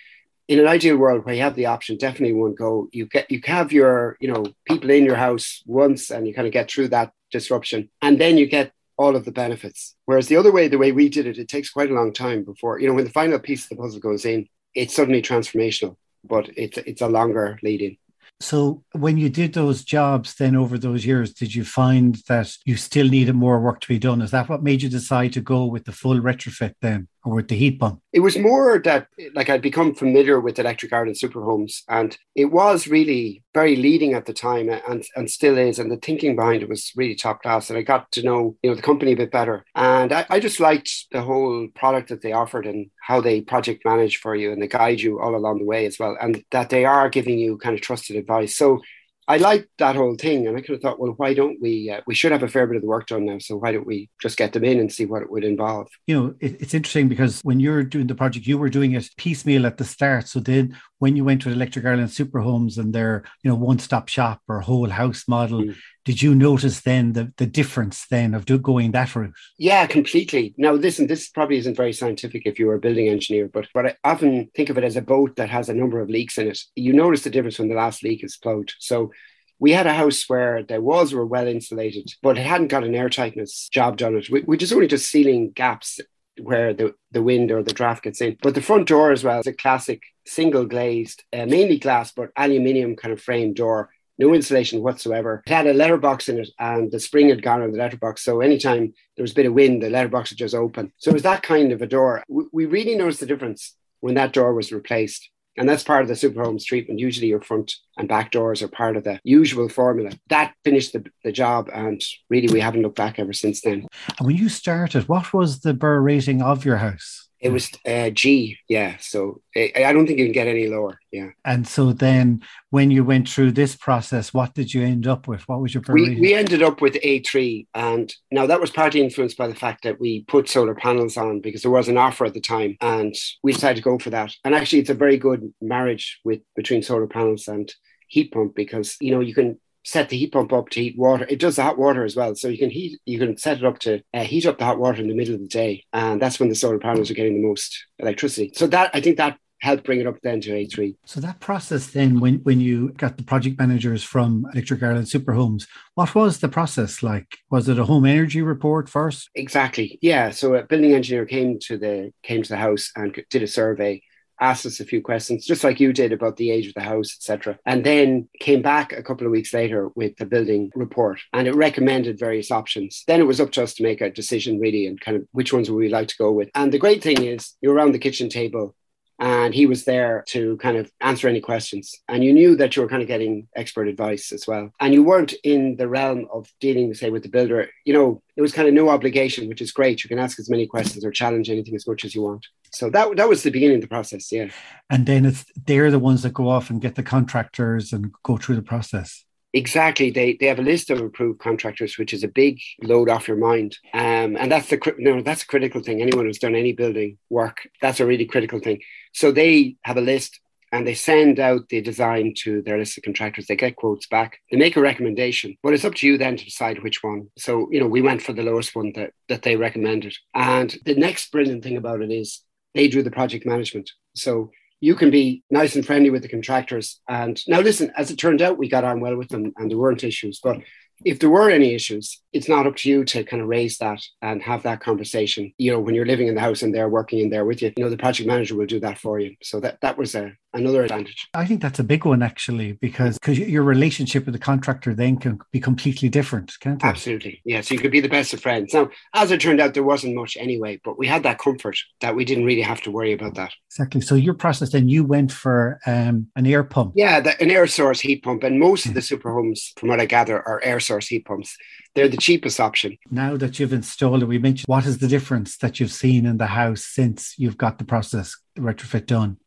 in 0.48 0.60
an 0.60 0.68
ideal 0.68 0.98
world 0.98 1.26
where 1.26 1.36
you 1.36 1.42
have 1.42 1.56
the 1.56 1.68
option, 1.68 1.98
definitely 1.98 2.34
won't 2.34 2.58
go. 2.58 2.90
You 2.92 3.06
get 3.06 3.32
you 3.32 3.42
have 3.46 3.72
your 3.72 4.18
you 4.20 4.32
know 4.32 4.46
people 4.66 4.90
in 4.90 5.06
your 5.06 5.16
house 5.16 5.64
once, 5.66 6.12
and 6.12 6.28
you 6.28 6.34
kind 6.34 6.48
of 6.48 6.54
get 6.54 6.70
through 6.70 6.90
that 6.90 7.12
disruption, 7.32 7.90
and 8.02 8.20
then 8.20 8.38
you 8.38 8.46
get 8.46 8.72
all 8.98 9.16
of 9.16 9.26
the 9.26 9.32
benefits. 9.32 9.96
Whereas 10.06 10.28
the 10.28 10.36
other 10.36 10.52
way, 10.52 10.68
the 10.68 10.78
way 10.78 10.92
we 10.92 11.10
did 11.10 11.26
it, 11.26 11.38
it 11.38 11.48
takes 11.48 11.70
quite 11.70 11.90
a 11.90 11.94
long 11.94 12.14
time 12.14 12.44
before 12.44 12.80
you 12.80 12.88
know 12.88 12.94
when 12.94 13.06
the 13.06 13.10
final 13.12 13.40
piece 13.40 13.64
of 13.64 13.70
the 13.70 13.76
puzzle 13.78 14.00
goes 14.00 14.26
in, 14.26 14.48
it's 14.76 14.96
suddenly 14.96 15.22
transformational, 15.22 15.96
but 16.24 16.50
it's 16.58 16.78
it's 16.80 17.02
a 17.02 17.08
longer 17.08 17.60
lead 17.64 17.82
in. 17.82 17.98
So 18.40 18.84
when 18.92 19.18
you 19.18 19.30
did 19.30 19.54
those 19.54 19.86
jobs 19.86 20.36
then 20.36 20.56
over 20.56 20.78
those 20.78 21.06
years, 21.06 21.34
did 21.34 21.56
you 21.56 21.64
find 21.64 22.16
that 22.28 22.54
you 22.66 22.76
still 22.76 23.08
needed 23.08 23.36
more 23.36 23.60
work 23.60 23.80
to 23.82 23.88
be 23.88 24.00
done? 24.00 24.22
Is 24.22 24.32
that 24.32 24.50
what 24.50 24.64
made 24.64 24.82
you 24.82 24.90
decide 24.90 25.32
to 25.34 25.42
go 25.42 25.66
with 25.66 25.86
the 25.86 25.94
full 25.94 26.20
retrofit 26.20 26.74
then? 26.82 27.08
Or 27.24 27.36
with 27.36 27.48
the 27.48 27.56
heat 27.56 27.80
pump? 27.80 28.02
It 28.12 28.20
was 28.20 28.38
more 28.38 28.80
that 28.84 29.08
like 29.34 29.50
I'd 29.50 29.62
become 29.62 29.96
familiar 29.96 30.40
with 30.40 30.60
Electric 30.60 30.92
Ireland 30.92 31.18
super 31.18 31.44
homes 31.44 31.84
and 31.88 32.18
it 32.36 32.46
was 32.46 32.88
really 32.88 33.44
very 33.54 33.76
leading 33.76 34.14
at 34.14 34.26
the 34.26 34.34
time 34.34 34.70
and, 34.70 35.04
and 35.16 35.30
still 35.30 35.58
is. 35.58 35.80
And 35.80 35.92
the 35.92 35.98
thinking 35.98 36.36
behind 36.36 36.64
it 36.64 36.70
was 36.70 36.92
really 36.96 37.16
top 37.16 37.42
class. 37.42 37.70
And 37.70 37.78
I 37.78 37.82
got 37.82 38.12
to 38.14 38.24
know, 38.24 38.56
you 38.62 38.70
know, 38.70 38.76
the 38.76 38.82
company 38.82 39.14
a 39.14 39.18
bit 39.18 39.32
better. 39.32 39.64
And 39.76 40.12
I, 40.12 40.26
I 40.30 40.40
just 40.40 40.60
liked 40.60 41.08
the 41.12 41.22
whole 41.22 41.68
product 41.76 42.10
that 42.10 42.22
they 42.22 42.34
offered 42.34 42.66
and 42.66 42.90
how 43.02 43.22
they 43.22 43.42
project 43.42 43.86
manage 43.86 44.18
for 44.18 44.36
you 44.36 44.52
and 44.52 44.62
they 44.62 44.68
guide 44.68 45.02
you 45.02 45.20
all 45.20 45.36
along 45.36 45.60
the 45.60 45.66
way 45.66 45.86
as 45.86 45.98
well. 46.00 46.18
And 46.20 46.44
that 46.52 46.70
they 46.70 46.86
are 46.86 47.10
giving 47.10 47.40
you 47.40 47.58
kind 47.58 47.76
of 47.76 47.82
trusted 47.82 48.16
advice. 48.16 48.56
So 48.56 48.82
I 49.28 49.38
liked 49.38 49.70
that 49.78 49.96
whole 49.96 50.16
thing, 50.16 50.48
and 50.48 50.58
I 50.58 50.62
kind 50.62 50.76
of 50.76 50.82
thought, 50.82 51.00
well, 51.00 51.14
why 51.18 51.34
don't 51.34 51.62
we? 51.62 51.90
Uh, 51.90 52.02
we 52.06 52.16
should 52.16 52.32
have 52.32 52.44
a 52.44 52.48
fair 52.48 52.68
bit 52.68 52.76
of 52.76 52.82
the 52.82 52.88
work 52.88 53.08
done 53.08 53.26
now, 53.26 53.40
so 53.40 53.58
why 53.58 53.72
don't 53.72 53.88
we 53.88 54.10
just 54.22 54.38
get 54.38 54.54
them 54.54 54.64
in 54.64 54.80
and 54.80 54.92
see 54.92 55.06
what 55.06 55.22
it 55.22 55.32
would 55.32 55.44
involve? 55.44 55.88
You 56.08 56.20
know, 56.20 56.36
it, 56.40 56.62
it's 56.62 56.74
interesting 56.74 57.08
because 57.08 57.42
when 57.44 57.60
you're 57.60 57.84
doing 57.84 58.08
the 58.08 58.16
project, 58.16 58.48
you 58.48 58.58
were 58.58 58.70
doing 58.70 58.94
it 58.94 59.10
piecemeal 59.18 59.66
at 59.66 59.78
the 59.78 59.86
start. 59.86 60.28
So 60.28 60.40
then, 60.40 60.78
when 61.04 61.18
you 61.18 61.26
went 61.26 61.42
to 61.42 61.52
Electric 61.52 61.86
Ireland 61.86 62.12
Super 62.12 62.40
Homes 62.40 62.78
and 62.78 62.96
their, 62.96 63.26
you 63.44 63.50
know, 63.50 63.58
one-stop 63.58 64.08
shop 64.08 64.42
or 64.48 64.62
whole 64.62 64.90
house 64.90 65.26
model, 65.28 65.64
mm. 65.64 65.76
did 66.06 66.22
you 66.22 66.34
notice 66.34 66.80
then 66.80 67.12
the 67.12 67.34
the 67.36 67.46
difference 67.46 68.08
then 68.08 68.34
of 68.34 68.46
do, 68.46 68.58
going 68.58 68.92
that 68.92 69.14
route? 69.14 69.36
Yeah, 69.58 69.86
completely. 69.86 70.54
Now, 70.58 70.72
listen, 70.72 71.08
this 71.08 71.28
probably 71.28 71.58
isn't 71.58 71.76
very 71.76 71.92
scientific 71.92 72.44
if 72.46 72.58
you 72.58 72.68
were 72.68 72.76
a 72.76 72.86
building 72.86 73.10
engineer, 73.10 73.50
but 73.50 73.68
but 73.74 73.86
I 73.86 73.96
often 74.06 74.50
think 74.56 74.70
of 74.70 74.78
it 74.78 74.86
as 74.86 74.96
a 74.96 75.02
boat 75.02 75.36
that 75.36 75.50
has 75.50 75.68
a 75.68 75.74
number 75.74 76.00
of 76.00 76.10
leaks 76.10 76.38
in 76.38 76.48
it. 76.48 76.60
You 76.74 76.94
notice 76.94 77.24
the 77.24 77.36
difference 77.36 77.60
when 77.60 77.68
the 77.68 77.82
last 77.84 78.02
leak 78.02 78.24
is 78.24 78.38
plugged. 78.38 78.76
So 78.80 79.12
we 79.60 79.72
had 79.72 79.88
a 79.88 79.94
house 79.94 80.24
where 80.30 80.64
the 80.64 80.80
walls 80.82 81.14
were 81.14 81.26
well 81.26 81.48
insulated, 81.48 82.14
but 82.22 82.38
it 82.38 82.46
hadn't 82.46 82.68
got 82.68 82.86
an 82.86 82.94
airtightness 82.94 83.70
job 83.70 83.98
done 83.98 84.16
it. 84.16 84.30
We, 84.30 84.44
we 84.48 84.56
just 84.56 84.74
only 84.74 84.88
just 84.88 85.12
sealing 85.12 85.52
gaps 85.52 86.00
where 86.42 86.74
the, 86.74 86.94
the 87.12 87.22
wind 87.22 87.52
or 87.52 87.64
the 87.64 87.74
draft 87.74 88.04
gets 88.04 88.22
in. 88.22 88.38
But 88.42 88.56
the 88.56 88.62
front 88.62 88.88
door 88.88 89.12
as 89.12 89.24
well 89.24 89.40
is 89.40 89.48
a 89.48 89.54
classic 89.54 90.02
single 90.26 90.66
glazed, 90.66 91.24
uh, 91.34 91.46
mainly 91.46 91.80
glass, 91.80 92.12
but 92.12 92.32
aluminium 92.38 92.96
kind 92.96 93.14
of 93.14 93.22
frame 93.22 93.54
door. 93.54 93.90
No 94.20 94.34
insulation 94.34 94.84
whatsoever. 94.84 95.42
It 95.46 95.52
had 95.52 95.68
a 95.68 95.74
letterbox 95.74 96.30
in 96.30 96.40
it, 96.40 96.50
and 96.60 96.92
the 96.92 97.00
spring 97.00 97.30
had 97.30 97.42
gone 97.42 97.64
on 97.64 97.72
the 97.72 97.78
letterbox. 97.78 98.24
So 98.24 98.42
anytime 98.42 98.94
there 99.16 99.24
was 99.24 99.32
a 99.32 99.36
bit 99.36 99.48
of 99.48 99.54
wind, 99.54 99.82
the 99.82 99.90
letterbox 99.90 100.32
would 100.32 100.38
just 100.38 100.54
open. 100.54 100.94
So 100.98 101.10
it 101.10 101.16
was 101.16 101.24
that 101.24 101.42
kind 101.42 101.72
of 101.72 101.82
a 101.82 101.88
door. 101.88 102.24
We, 102.30 102.44
we 102.52 102.66
really 102.66 102.96
noticed 102.96 103.22
the 103.22 103.26
difference 103.26 103.76
when 104.02 104.14
that 104.16 104.34
door 104.34 104.54
was 104.54 104.72
replaced. 104.72 105.30
And 105.58 105.70
that's 105.70 105.84
part 105.84 106.02
of 106.02 106.08
the 106.08 106.16
super 106.16 106.44
homes 106.44 106.66
treatment. 106.66 107.00
Usually 107.00 107.28
your 107.28 107.42
front 107.42 107.76
and 107.98 108.08
back 108.08 108.32
doors 108.32 108.62
are 108.62 108.68
part 108.68 108.98
of 108.98 109.04
the 109.04 109.20
usual 109.24 109.70
formula. 109.70 110.12
That 110.30 110.54
finished 110.64 110.94
the, 110.94 111.06
the 111.24 111.32
job 111.32 111.70
and 111.74 112.02
really 112.30 112.52
we 112.52 112.60
haven't 112.60 112.82
looked 112.82 112.98
back 112.98 113.20
ever 113.20 113.34
since 113.34 113.62
then. 113.62 113.86
And 114.18 114.28
when 114.28 114.36
you 114.36 114.50
started, 114.50 115.08
what 115.08 115.34
was 115.34 115.60
the 115.60 115.74
BER 115.74 116.02
rating 116.02 116.42
of 116.42 116.66
your 116.66 116.78
house? 116.78 117.30
It 117.44 117.52
was 117.52 117.70
uh, 117.86 118.10
G, 118.10 118.58
yeah. 118.70 118.98
So 119.00 119.42
I, 119.56 119.72
I, 119.76 119.94
don't 119.94 120.08
think 120.08 120.18
you 120.18 120.26
can 120.26 120.32
get 120.32 120.48
any 120.48 120.68
lower, 120.68 120.98
yeah. 121.12 121.30
And 121.44 121.68
so 121.68 121.92
then, 121.92 122.42
when 122.70 122.90
you 122.90 123.04
went 123.04 123.28
through 123.28 123.52
this 123.52 123.76
process, 123.76 124.34
what 124.34 124.54
did 124.54 124.74
you 124.74 124.82
end 124.82 125.08
up 125.08 125.28
with? 125.28 125.48
What 125.50 125.62
was 125.62 125.74
your 125.74 125.84
we, 125.90 126.20
we 126.20 126.34
ended 126.34 126.64
up 126.64 126.82
with 126.82 126.98
A 127.04 127.20
three, 127.20 127.68
and 127.74 128.14
now 128.32 128.46
that 128.46 128.62
was 128.62 128.72
partly 128.72 129.02
influenced 129.02 129.38
by 129.38 129.48
the 129.48 129.56
fact 129.56 129.84
that 129.84 130.00
we 130.00 130.24
put 130.24 130.50
solar 130.50 130.74
panels 130.74 131.18
on 131.18 131.42
because 131.42 131.62
there 131.64 131.72
was 131.72 131.90
an 131.90 131.98
offer 131.98 132.26
at 132.26 132.34
the 132.34 132.42
time, 132.42 132.78
and 132.80 133.14
we 133.44 133.52
decided 133.52 133.76
to 133.76 133.82
go 133.82 134.00
for 134.00 134.10
that. 134.12 134.34
And 134.46 134.56
actually, 134.56 134.80
it's 134.80 134.90
a 134.90 134.96
very 134.96 135.18
good 135.18 135.54
marriage 135.62 136.22
with 136.24 136.40
between 136.56 136.82
solar 136.82 137.08
panels 137.08 137.48
and 137.48 137.74
heat 138.08 138.32
pump 138.32 138.56
because 138.56 138.96
you 139.02 139.12
know 139.12 139.20
you 139.20 139.34
can 139.34 139.60
set 139.84 140.10
the 140.10 140.18
heat 140.18 140.32
pump 140.32 140.54
up 140.54 140.70
to 140.70 140.82
heat 140.82 140.98
water. 140.98 141.26
It 141.30 141.40
does 141.40 141.58
the 141.58 141.64
hot 141.64 141.78
water 141.78 142.04
as 142.04 142.16
well, 142.16 142.36
so 142.36 142.48
you 142.48 142.58
can 142.58 142.70
heat. 142.70 143.00
You 143.06 143.20
can 143.20 143.38
set 143.38 143.58
it 143.58 143.66
up 143.66 143.80
to 143.80 144.02
uh, 144.14 144.24
heat 144.24 144.46
up 144.46 144.58
the 144.58 144.66
hot 144.66 144.80
water 144.80 145.02
in 145.02 145.08
the 145.08 145.16
middle 145.16 145.36
of 145.36 145.42
the 145.42 145.48
day, 145.48 145.84
and 145.94 146.22
that's 146.22 146.40
when 146.40 146.50
the 146.50 146.56
solar 146.56 146.80
panels 146.80 147.12
are 147.12 147.16
getting 147.16 147.36
the 147.36 147.48
most 147.48 147.86
electricity. 148.00 148.52
So 148.56 148.68
that 148.68 148.92
I 148.94 149.02
think 149.02 149.18
that 149.18 149.38
helped 149.64 149.86
bring 149.86 150.02
it 150.02 150.08
up 150.08 150.20
then 150.22 150.42
to 150.42 150.52
A3. 150.52 150.96
So 151.06 151.22
that 151.22 151.40
process 151.40 151.88
then, 151.88 152.20
when, 152.20 152.36
when 152.40 152.60
you 152.60 152.90
got 152.98 153.16
the 153.16 153.24
project 153.24 153.58
managers 153.58 154.04
from 154.04 154.46
Electric 154.54 154.84
Ireland 154.84 155.08
Super 155.08 155.32
Homes, 155.32 155.68
what 155.96 156.14
was 156.14 156.40
the 156.40 156.50
process 156.50 157.02
like? 157.02 157.38
Was 157.50 157.70
it 157.70 157.80
a 157.80 157.86
home 157.86 158.06
energy 158.06 158.42
report 158.42 158.90
first? 158.90 159.30
Exactly. 159.36 159.98
Yeah. 160.02 160.32
So 160.32 160.56
a 160.56 160.64
building 160.64 160.94
engineer 160.94 161.26
came 161.26 161.60
to 161.60 161.78
the 161.78 162.12
came 162.24 162.44
to 162.44 162.50
the 162.50 162.58
house 162.58 162.92
and 162.96 163.18
did 163.30 163.42
a 163.42 163.48
survey 163.48 164.02
asked 164.40 164.66
us 164.66 164.80
a 164.80 164.86
few 164.86 165.02
questions, 165.02 165.46
just 165.46 165.64
like 165.64 165.80
you 165.80 165.94
did 165.94 166.12
about 166.12 166.38
the 166.38 166.52
age 166.52 166.68
of 166.68 166.74
the 166.74 166.82
house, 166.82 167.16
etc. 167.16 167.58
And 167.66 167.84
then 167.84 168.28
came 168.40 168.62
back 168.62 168.92
a 168.92 169.04
couple 169.04 169.26
of 169.26 169.32
weeks 169.32 169.54
later 169.54 169.90
with 169.96 170.16
the 170.18 170.26
building 170.26 170.72
report 170.76 171.20
and 171.34 171.48
it 171.48 171.56
recommended 171.56 172.20
various 172.20 172.52
options. 172.52 173.04
Then 173.08 173.20
it 173.20 173.28
was 173.28 173.40
up 173.40 173.52
to 173.54 173.64
us 173.64 173.74
to 173.76 173.84
make 173.84 174.02
a 174.02 174.10
decision 174.10 174.60
really 174.60 174.88
and 174.88 175.00
kind 175.00 175.18
of 175.18 175.28
which 175.32 175.54
ones 175.54 175.70
would 175.70 175.78
we 175.78 175.90
like 175.90 176.08
to 176.10 176.18
go 176.18 176.32
with. 176.32 176.50
And 176.56 176.72
the 176.72 176.80
great 176.80 177.04
thing 177.04 177.24
is 177.24 177.54
you're 177.62 177.74
around 177.74 177.94
the 177.94 178.00
kitchen 178.00 178.30
table 178.30 178.76
and 179.24 179.54
he 179.54 179.66
was 179.66 179.86
there 179.86 180.26
to 180.28 180.58
kind 180.58 180.76
of 180.76 180.92
answer 181.00 181.30
any 181.30 181.40
questions. 181.40 181.96
And 182.10 182.26
you 182.26 182.34
knew 182.34 182.58
that 182.58 182.76
you 182.76 182.82
were 182.82 182.90
kind 182.90 183.02
of 183.02 183.08
getting 183.08 183.48
expert 183.56 183.88
advice 183.88 184.34
as 184.34 184.46
well. 184.46 184.74
And 184.82 184.94
you 184.94 185.02
weren't 185.02 185.34
in 185.46 185.78
the 185.78 185.88
realm 185.88 186.28
of 186.30 186.52
dealing, 186.60 186.94
say, 186.94 187.10
with 187.10 187.24
the 187.24 187.30
builder. 187.30 187.70
You 187.86 187.94
know, 187.94 188.22
it 188.36 188.42
was 188.42 188.52
kind 188.52 188.68
of 188.68 188.74
no 188.74 188.90
obligation, 188.90 189.48
which 189.48 189.62
is 189.62 189.72
great. 189.72 190.04
You 190.04 190.10
can 190.10 190.20
ask 190.20 190.40
as 190.40 190.50
many 190.50 190.68
questions 190.68 191.06
or 191.06 191.12
challenge 191.12 191.50
anything 191.50 191.74
as 191.74 191.88
much 191.88 192.04
as 192.04 192.14
you 192.14 192.22
want. 192.22 192.46
So 192.74 192.90
that 192.90 193.16
that 193.16 193.30
was 193.30 193.44
the 193.44 193.50
beginning 193.50 193.78
of 193.78 193.82
the 193.82 193.88
process, 193.88 194.30
yeah. 194.30 194.50
And 194.90 195.06
then 195.06 195.26
it's 195.26 195.46
they're 195.56 195.90
the 195.90 196.00
ones 196.00 196.24
that 196.24 196.34
go 196.34 196.50
off 196.50 196.70
and 196.70 196.82
get 196.82 196.96
the 196.96 197.04
contractors 197.04 197.94
and 197.94 198.12
go 198.24 198.36
through 198.36 198.58
the 198.58 198.62
process. 198.62 199.24
Exactly. 199.56 200.10
They 200.10 200.36
they 200.40 200.48
have 200.48 200.60
a 200.60 200.64
list 200.64 200.90
of 200.90 201.00
approved 201.00 201.40
contractors, 201.40 201.98
which 201.98 202.12
is 202.12 202.24
a 202.24 202.28
big 202.28 202.60
load 202.82 203.08
off 203.08 203.28
your 203.28 203.38
mind. 203.38 203.78
Um, 203.94 204.36
and 204.36 204.52
that's 204.52 204.70
the 204.70 204.96
no, 204.98 205.22
that's 205.22 205.44
a 205.44 205.48
critical 205.48 205.82
thing. 205.82 206.02
Anyone 206.02 206.26
who's 206.26 206.40
done 206.40 206.56
any 206.56 206.74
building 206.74 207.20
work, 207.30 207.68
that's 207.80 208.00
a 208.00 208.06
really 208.06 208.26
critical 208.26 208.60
thing. 208.60 208.82
So 209.14 209.32
they 209.32 209.76
have 209.84 209.98
a 209.98 210.02
list 210.02 210.40
and 210.74 210.88
they 210.88 210.96
send 210.96 211.40
out 211.40 211.70
the 211.70 211.82
design 211.82 212.34
to 212.36 212.64
their 212.64 212.80
list 212.80 212.98
of 212.98 213.04
contractors. 213.04 213.46
They 213.46 213.56
get 213.56 213.76
quotes 213.76 214.08
back. 214.08 214.40
They 214.50 214.58
make 214.58 214.76
a 214.76 214.82
recommendation, 214.82 215.56
but 215.62 215.74
it's 215.74 215.86
up 215.86 215.94
to 215.96 216.08
you 216.08 216.18
then 216.18 216.36
to 216.36 216.44
decide 216.44 216.82
which 216.82 217.04
one. 217.04 217.28
So, 217.38 217.70
you 217.72 217.80
know, 217.80 217.86
we 217.86 218.02
went 218.02 218.24
for 218.24 218.34
the 218.34 218.42
lowest 218.42 218.76
one 218.76 218.92
that, 218.96 219.12
that 219.30 219.44
they 219.44 219.56
recommended. 219.56 220.16
And 220.34 220.76
the 220.84 220.96
next 220.96 221.32
brilliant 221.32 221.64
thing 221.64 221.78
about 221.78 222.02
it 222.02 222.12
is 222.12 222.42
they 222.74 222.88
do 222.88 223.04
the 223.04 223.12
project 223.12 223.46
management. 223.46 223.92
So 224.16 224.50
you 224.84 224.96
can 224.96 225.10
be 225.10 225.42
nice 225.50 225.76
and 225.76 225.86
friendly 225.86 226.10
with 226.10 226.24
the 226.24 226.28
contractors. 226.28 227.00
And 227.08 227.42
now, 227.48 227.62
listen, 227.62 227.94
as 227.96 228.12
it 228.12 228.18
turned 228.18 228.42
out, 228.42 228.58
we 228.58 228.68
got 228.68 228.84
on 228.84 229.00
well 229.00 229.16
with 229.16 229.30
them 229.30 229.54
and 229.56 229.72
there 229.72 229.78
weren't 229.78 230.04
issues. 230.04 230.42
But 230.44 230.58
if 231.06 231.20
there 231.20 231.30
were 231.30 231.50
any 231.50 231.74
issues, 231.74 232.22
it's 232.34 232.50
not 232.50 232.68
up 232.68 232.76
to 232.76 232.90
you 232.90 233.06
to 233.06 233.24
kind 233.24 233.42
of 233.42 233.48
raise 233.48 233.78
that 233.78 234.02
and 234.22 234.42
have 234.42 234.64
that 234.64 234.82
conversation. 234.82 235.54
You 235.58 235.72
know, 235.72 235.80
when 235.80 235.96
you're 235.96 236.06
living 236.06 236.28
in 236.28 236.36
the 236.36 236.42
house 236.42 236.64
and 236.64 236.76
they're 236.76 236.90
working 236.90 237.20
in 237.20 237.30
there 237.30 237.46
with 237.46 237.62
you, 237.62 237.72
you 237.78 237.84
know, 237.84 237.90
the 237.90 237.96
project 237.96 238.28
manager 238.28 238.58
will 238.58 238.66
do 238.66 238.82
that 238.82 238.98
for 238.98 239.22
you. 239.22 239.38
So 239.42 239.62
that 239.62 239.80
that 239.80 239.98
was 239.98 240.16
a 240.16 240.34
another 240.54 240.84
advantage. 240.84 241.28
I 241.34 241.46
think 241.46 241.62
that's 241.62 241.80
a 241.80 241.84
big 241.84 242.06
one 242.06 242.22
actually, 242.22 242.74
because 242.74 243.18
because 243.18 243.40
your 243.40 243.64
relationship 243.64 244.26
with 244.26 244.34
the 244.34 244.40
contractor 244.40 244.94
then 244.94 245.18
can 245.18 245.40
be 245.52 245.60
completely 245.60 246.10
different, 246.10 246.54
can't 246.60 246.82
it? 246.82 246.86
Absolutely, 246.86 247.42
yeah. 247.46 247.62
So 247.62 247.74
you 247.74 247.80
could 247.80 247.92
be 247.92 248.02
the 248.02 248.10
best 248.10 248.34
of 248.34 248.42
friends. 248.42 248.74
Now, 248.74 248.90
as 249.14 249.32
it 249.32 249.42
turned 249.42 249.60
out, 249.60 249.74
there 249.74 249.84
wasn't 249.84 250.16
much 250.16 250.38
anyway, 250.38 250.80
but 250.84 250.98
we 250.98 251.08
had 251.08 251.24
that 251.24 251.40
comfort 251.40 251.78
that 252.02 252.16
we 252.16 252.26
didn't 252.26 252.46
really 252.46 252.62
have 252.62 252.82
to 252.82 252.92
worry 252.92 253.14
about 253.14 253.36
that. 253.36 253.52
Exactly. 253.70 254.02
So 254.02 254.16
your 254.16 254.34
process 254.34 254.72
then, 254.72 254.90
you 254.90 255.04
went 255.04 255.32
for 255.32 255.80
um, 255.86 256.28
an 256.36 256.46
air 256.46 256.64
pump. 256.64 256.94
Yeah, 256.96 257.20
the, 257.20 257.40
an 257.42 257.52
air 257.52 257.68
source 257.68 258.00
heat 258.00 258.24
pump, 258.24 258.44
and 258.44 258.60
most 258.60 258.86
of 258.86 258.94
the 258.94 259.02
super 259.02 259.34
homes, 259.34 259.74
from 259.78 259.90
what 259.90 260.00
I 260.00 260.06
gather, 260.06 260.48
are 260.48 260.62
air 260.64 260.80
source 260.80 261.08
heat 261.08 261.26
pumps. 261.26 261.58
They're 261.96 262.08
the 262.08 262.18
cheapest 262.18 262.60
option. 262.60 262.98
Now 263.12 263.38
that 263.38 263.60
you've 263.60 263.74
installed 263.74 264.24
it, 264.24 264.26
we 264.26 264.40
mentioned 264.40 264.66
what 264.68 264.86
is 264.86 264.98
the 264.98 265.08
difference 265.08 265.58
that 265.58 265.80
you've 265.80 265.92
seen 265.92 266.26
in 266.26 266.38
the 266.38 266.48
house 266.48 266.84
since 266.84 267.36
you've 267.38 267.58
got 267.58 267.78
the 267.78 267.84
process 267.84 268.36
retrofit 268.58 269.06
done? 269.06 269.38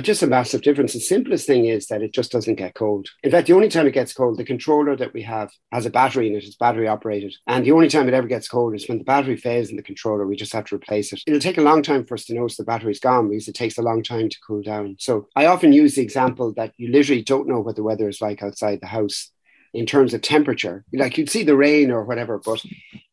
Just 0.00 0.22
a 0.22 0.26
massive 0.26 0.62
difference. 0.62 0.94
The 0.94 1.00
simplest 1.00 1.46
thing 1.46 1.66
is 1.66 1.86
that 1.88 2.02
it 2.02 2.14
just 2.14 2.32
doesn't 2.32 2.54
get 2.54 2.74
cold. 2.74 3.08
In 3.22 3.30
fact, 3.30 3.46
the 3.46 3.52
only 3.52 3.68
time 3.68 3.86
it 3.86 3.92
gets 3.92 4.14
cold, 4.14 4.38
the 4.38 4.44
controller 4.44 4.96
that 4.96 5.12
we 5.12 5.22
have 5.22 5.50
has 5.70 5.84
a 5.84 5.90
battery 5.90 6.28
in 6.28 6.34
it, 6.34 6.44
it's 6.44 6.56
battery 6.56 6.88
operated. 6.88 7.34
And 7.46 7.66
the 7.66 7.72
only 7.72 7.88
time 7.88 8.08
it 8.08 8.14
ever 8.14 8.26
gets 8.26 8.48
cold 8.48 8.74
is 8.74 8.88
when 8.88 8.98
the 8.98 9.04
battery 9.04 9.36
fails 9.36 9.68
in 9.68 9.76
the 9.76 9.82
controller, 9.82 10.26
we 10.26 10.36
just 10.36 10.52
have 10.54 10.64
to 10.66 10.76
replace 10.76 11.12
it. 11.12 11.20
It'll 11.26 11.40
take 11.40 11.58
a 11.58 11.62
long 11.62 11.82
time 11.82 12.06
for 12.06 12.14
us 12.14 12.24
to 12.26 12.34
notice 12.34 12.56
the 12.56 12.64
battery's 12.64 13.00
gone 13.00 13.28
because 13.28 13.48
it 13.48 13.54
takes 13.54 13.76
a 13.76 13.82
long 13.82 14.02
time 14.02 14.30
to 14.30 14.38
cool 14.46 14.62
down. 14.62 14.96
So 14.98 15.28
I 15.36 15.46
often 15.46 15.74
use 15.74 15.94
the 15.94 16.02
example 16.02 16.54
that 16.54 16.72
you 16.78 16.90
literally 16.90 17.22
don't 17.22 17.48
know 17.48 17.60
what 17.60 17.76
the 17.76 17.82
weather 17.82 18.08
is 18.08 18.22
like 18.22 18.42
outside 18.42 18.80
the 18.80 18.86
house 18.86 19.30
in 19.74 19.84
terms 19.84 20.14
of 20.14 20.22
temperature. 20.22 20.84
Like 20.94 21.18
you'd 21.18 21.30
see 21.30 21.44
the 21.44 21.56
rain 21.56 21.90
or 21.90 22.04
whatever, 22.04 22.38
but 22.38 22.64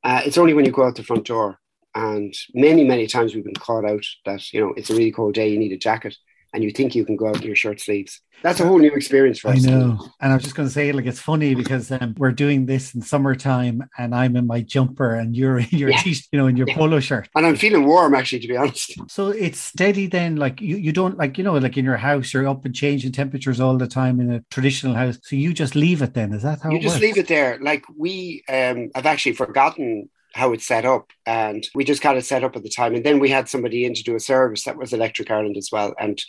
uh, 0.04 0.22
it's 0.26 0.38
only 0.38 0.54
when 0.54 0.66
you 0.66 0.72
go 0.72 0.86
out 0.86 0.96
the 0.96 1.04
front 1.04 1.26
door. 1.26 1.60
And 1.96 2.34
many, 2.54 2.84
many 2.84 3.08
times 3.08 3.34
we've 3.34 3.44
been 3.44 3.56
caught 3.56 3.84
out 3.84 4.06
that, 4.26 4.54
you 4.54 4.62
know, 4.62 4.74
it's 4.78 4.90
a 4.90 4.94
really 4.94 5.12
cold 5.12 5.34
day, 5.34 5.50
you 5.50 5.58
need 5.58 5.72
a 5.74 5.78
jacket 5.78 6.16
and 6.54 6.64
you 6.64 6.72
think 6.72 6.96
you 6.96 7.06
can 7.06 7.16
go 7.16 7.28
out 7.28 7.38
in 7.38 7.44
your 7.44 7.56
short 7.56 7.80
sleeves. 7.80 8.22
That's 8.42 8.60
a 8.62 8.66
whole 8.66 8.80
new 8.80 8.92
experience 8.92 9.40
for 9.40 9.50
us. 9.50 9.68
I 9.68 9.70
know. 9.70 10.00
And 10.22 10.32
I 10.32 10.36
was 10.36 10.44
just 10.44 10.56
going 10.56 10.68
to 10.68 10.74
say, 10.74 10.92
like, 10.94 11.06
it's 11.06 11.20
funny 11.20 11.56
because 11.56 11.92
um, 11.92 12.16
we're 12.18 12.32
doing 12.32 12.66
this 12.66 12.96
in 12.96 13.02
summertime 13.02 13.84
and 13.98 14.16
I'm 14.16 14.38
in 14.38 14.48
my 14.48 14.62
jumper 14.62 15.14
and 15.14 15.36
you're 15.36 15.60
in 15.60 15.68
your 15.72 15.90
yeah. 15.90 15.98
t- 15.98 16.16
you 16.32 16.40
know, 16.40 16.48
in 16.48 16.56
your 16.56 16.68
yeah. 16.68 16.76
polo 16.76 17.00
shirt. 17.02 17.28
And 17.36 17.46
I'm 17.46 17.58
feeling 17.58 17.86
warm, 17.86 18.16
actually, 18.16 18.40
to 18.40 18.48
be 18.48 18.56
honest. 18.56 18.94
So 19.10 19.28
it's 19.28 19.60
steady 19.60 20.08
then. 20.08 20.38
Like, 20.38 20.62
you, 20.62 20.78
you 20.78 20.94
don't, 20.94 21.18
like, 21.18 21.38
you 21.38 21.44
know, 21.44 21.54
like 21.54 21.78
in 21.78 21.86
your 21.86 21.98
house, 21.98 22.34
you're 22.34 22.48
up 22.48 22.64
and 22.64 22.74
changing 22.74 23.12
temperatures 23.12 23.60
all 23.60 23.78
the 23.78 23.88
time 23.88 24.20
in 24.20 24.32
a 24.32 24.42
traditional 24.50 24.96
house. 24.96 25.20
So 25.22 25.36
you 25.36 25.54
just 25.54 25.76
leave 25.76 26.02
it 26.02 26.14
then. 26.14 26.34
Is 26.34 26.44
that 26.44 26.62
how 26.62 26.72
you 26.72 26.80
just 26.80 26.96
works? 26.96 27.02
leave 27.02 27.18
it 27.18 27.28
there? 27.28 27.60
Like, 27.62 27.84
we 27.98 28.44
um, 28.48 28.90
have 28.96 29.06
actually 29.06 29.34
forgotten 29.34 30.10
how 30.34 30.54
it's 30.54 30.66
set 30.66 30.86
up. 30.86 31.12
And 31.26 31.68
we 31.76 31.84
just 31.84 32.02
got 32.02 32.18
it 32.18 32.26
set 32.26 32.44
up 32.44 32.56
at 32.56 32.64
the 32.64 32.70
time. 32.70 32.96
And 32.96 33.06
then 33.06 33.20
we 33.20 33.30
had 33.30 33.50
somebody 33.50 33.86
in 33.86 33.94
to 33.94 34.04
do 34.04 34.16
a 34.16 34.20
service 34.20 34.64
that 34.64 34.78
was 34.78 34.94
Electric 34.94 35.30
Ireland 35.30 35.58
as 35.58 35.70
well. 35.72 35.94
And 36.00 36.22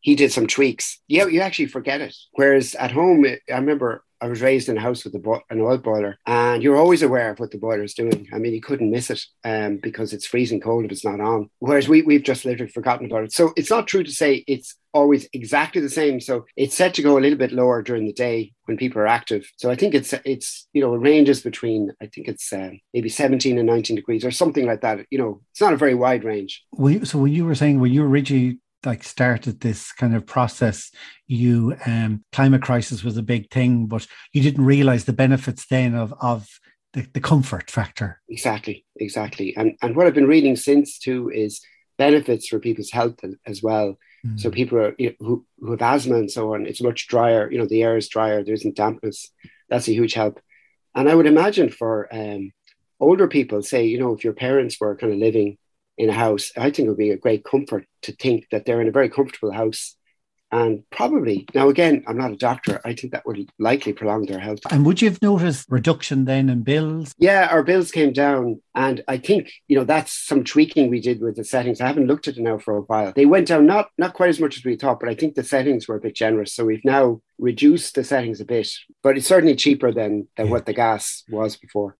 he 0.00 0.14
did 0.14 0.32
some 0.32 0.46
tweaks. 0.46 1.00
Yeah, 1.08 1.26
you 1.26 1.40
actually 1.40 1.66
forget 1.66 2.00
it. 2.00 2.14
Whereas 2.32 2.74
at 2.74 2.92
home, 2.92 3.24
I 3.26 3.38
remember 3.48 4.04
I 4.20 4.28
was 4.28 4.40
raised 4.40 4.68
in 4.68 4.76
a 4.76 4.80
house 4.80 5.04
with 5.04 5.14
a 5.14 5.18
bo- 5.18 5.42
an 5.50 5.60
oil 5.60 5.78
boiler, 5.78 6.18
and 6.26 6.62
you're 6.62 6.76
always 6.76 7.02
aware 7.02 7.30
of 7.30 7.38
what 7.38 7.50
the 7.50 7.58
boiler 7.58 7.82
is 7.82 7.94
doing. 7.94 8.28
I 8.32 8.38
mean, 8.38 8.54
you 8.54 8.60
couldn't 8.60 8.90
miss 8.90 9.10
it 9.10 9.22
um, 9.44 9.78
because 9.78 10.12
it's 10.12 10.26
freezing 10.26 10.60
cold 10.60 10.84
if 10.84 10.92
it's 10.92 11.04
not 11.04 11.20
on. 11.20 11.50
Whereas 11.58 11.88
we, 11.88 12.02
we've 12.02 12.22
just 12.22 12.44
literally 12.44 12.70
forgotten 12.70 13.06
about 13.06 13.24
it. 13.24 13.32
So 13.32 13.52
it's 13.56 13.70
not 13.70 13.86
true 13.86 14.04
to 14.04 14.10
say 14.10 14.44
it's 14.46 14.76
always 14.94 15.28
exactly 15.32 15.80
the 15.82 15.90
same. 15.90 16.20
So 16.20 16.46
it's 16.56 16.76
set 16.76 16.94
to 16.94 17.02
go 17.02 17.18
a 17.18 17.20
little 17.20 17.38
bit 17.38 17.52
lower 17.52 17.82
during 17.82 18.06
the 18.06 18.12
day 18.12 18.52
when 18.64 18.76
people 18.76 19.00
are 19.00 19.06
active. 19.06 19.50
So 19.56 19.70
I 19.70 19.76
think 19.76 19.94
it's 19.94 20.14
it's 20.24 20.68
you 20.72 20.80
know 20.80 20.94
it 20.94 20.98
ranges 20.98 21.42
between 21.42 21.92
I 22.00 22.06
think 22.06 22.28
it's 22.28 22.52
uh, 22.52 22.70
maybe 22.94 23.08
17 23.08 23.58
and 23.58 23.66
19 23.66 23.96
degrees 23.96 24.24
or 24.24 24.30
something 24.30 24.66
like 24.66 24.80
that. 24.80 25.06
You 25.10 25.18
know, 25.18 25.40
it's 25.50 25.60
not 25.60 25.74
a 25.74 25.76
very 25.76 25.94
wide 25.94 26.24
range. 26.24 26.64
so 27.04 27.18
when 27.18 27.32
you 27.32 27.44
were 27.44 27.54
saying 27.54 27.80
when 27.80 27.92
you 27.92 28.02
were 28.02 28.08
originally 28.08 28.58
like 28.84 29.02
started 29.02 29.60
this 29.60 29.92
kind 29.92 30.14
of 30.14 30.26
process. 30.26 30.90
You 31.26 31.76
um 31.86 32.24
climate 32.32 32.62
crisis 32.62 33.02
was 33.02 33.16
a 33.16 33.22
big 33.22 33.50
thing 33.50 33.86
but 33.86 34.06
you 34.32 34.42
didn't 34.42 34.64
realize 34.64 35.04
the 35.04 35.12
benefits 35.12 35.66
then 35.66 35.94
of 35.94 36.14
of 36.20 36.48
the, 36.92 37.06
the 37.12 37.20
comfort 37.20 37.70
factor. 37.70 38.20
Exactly 38.28 38.84
exactly. 38.96 39.56
And 39.56 39.76
and 39.82 39.96
what 39.96 40.06
i've 40.06 40.14
been 40.14 40.26
reading 40.26 40.56
since 40.56 40.98
too 40.98 41.30
is 41.30 41.60
benefits 41.98 42.48
for 42.48 42.58
people's 42.58 42.90
health 42.90 43.18
as 43.46 43.62
well. 43.62 43.98
Mm. 44.26 44.40
so 44.40 44.50
people 44.50 44.78
are, 44.78 44.94
you 44.98 45.10
know, 45.10 45.26
who, 45.26 45.46
who 45.60 45.70
have 45.72 45.82
asthma 45.82 46.16
and 46.16 46.30
so 46.30 46.54
on 46.54 46.66
it's 46.66 46.82
much 46.82 47.06
drier 47.06 47.50
you 47.52 47.58
know 47.58 47.66
the 47.66 47.82
air 47.82 47.96
is 47.96 48.08
drier 48.08 48.42
there 48.42 48.54
isn't 48.54 48.76
dampness. 48.76 49.30
That's 49.68 49.88
a 49.88 49.92
huge 49.92 50.14
help. 50.14 50.40
And 50.94 51.08
i 51.08 51.14
would 51.14 51.26
imagine 51.26 51.70
for 51.70 52.08
um 52.12 52.52
older 52.98 53.28
people 53.28 53.62
say 53.62 53.84
you 53.84 53.98
know 53.98 54.12
if 54.14 54.24
your 54.24 54.32
parents 54.32 54.80
were 54.80 54.96
kind 54.96 55.12
of 55.12 55.18
living 55.18 55.58
in 55.98 56.10
a 56.10 56.12
house, 56.12 56.52
I 56.56 56.70
think 56.70 56.86
it 56.86 56.88
would 56.88 56.98
be 56.98 57.10
a 57.10 57.16
great 57.16 57.44
comfort 57.44 57.86
to 58.02 58.12
think 58.12 58.46
that 58.50 58.64
they're 58.64 58.80
in 58.80 58.88
a 58.88 58.92
very 58.92 59.08
comfortable 59.08 59.52
house. 59.52 59.96
And 60.52 60.84
probably, 60.90 61.44
now 61.54 61.68
again, 61.68 62.04
I'm 62.06 62.16
not 62.16 62.30
a 62.30 62.36
doctor. 62.36 62.80
I 62.84 62.94
think 62.94 63.12
that 63.12 63.26
would 63.26 63.50
likely 63.58 63.92
prolong 63.92 64.26
their 64.26 64.38
health. 64.38 64.60
And 64.70 64.86
would 64.86 65.02
you 65.02 65.10
have 65.10 65.20
noticed 65.20 65.66
reduction 65.68 66.24
then 66.24 66.48
in 66.48 66.62
bills? 66.62 67.12
Yeah, 67.18 67.48
our 67.50 67.64
bills 67.64 67.90
came 67.90 68.12
down. 68.12 68.62
And 68.72 69.02
I 69.08 69.18
think, 69.18 69.50
you 69.66 69.76
know, 69.76 69.84
that's 69.84 70.12
some 70.12 70.44
tweaking 70.44 70.88
we 70.88 71.00
did 71.00 71.20
with 71.20 71.34
the 71.34 71.44
settings. 71.44 71.80
I 71.80 71.88
haven't 71.88 72.06
looked 72.06 72.28
at 72.28 72.36
it 72.36 72.42
now 72.42 72.58
for 72.58 72.76
a 72.76 72.82
while. 72.82 73.12
They 73.12 73.26
went 73.26 73.48
down 73.48 73.66
not 73.66 73.90
not 73.98 74.14
quite 74.14 74.28
as 74.28 74.38
much 74.38 74.56
as 74.56 74.64
we 74.64 74.76
thought, 74.76 75.00
but 75.00 75.08
I 75.08 75.16
think 75.16 75.34
the 75.34 75.42
settings 75.42 75.88
were 75.88 75.96
a 75.96 76.00
bit 76.00 76.14
generous. 76.14 76.54
So 76.54 76.64
we've 76.64 76.84
now 76.84 77.20
reduced 77.38 77.96
the 77.96 78.04
settings 78.04 78.40
a 78.40 78.44
bit, 78.44 78.70
but 79.02 79.18
it's 79.18 79.26
certainly 79.26 79.56
cheaper 79.56 79.90
than, 79.90 80.28
than 80.36 80.46
yeah. 80.46 80.52
what 80.52 80.66
the 80.66 80.74
gas 80.74 81.24
was 81.28 81.56
before. 81.56 81.96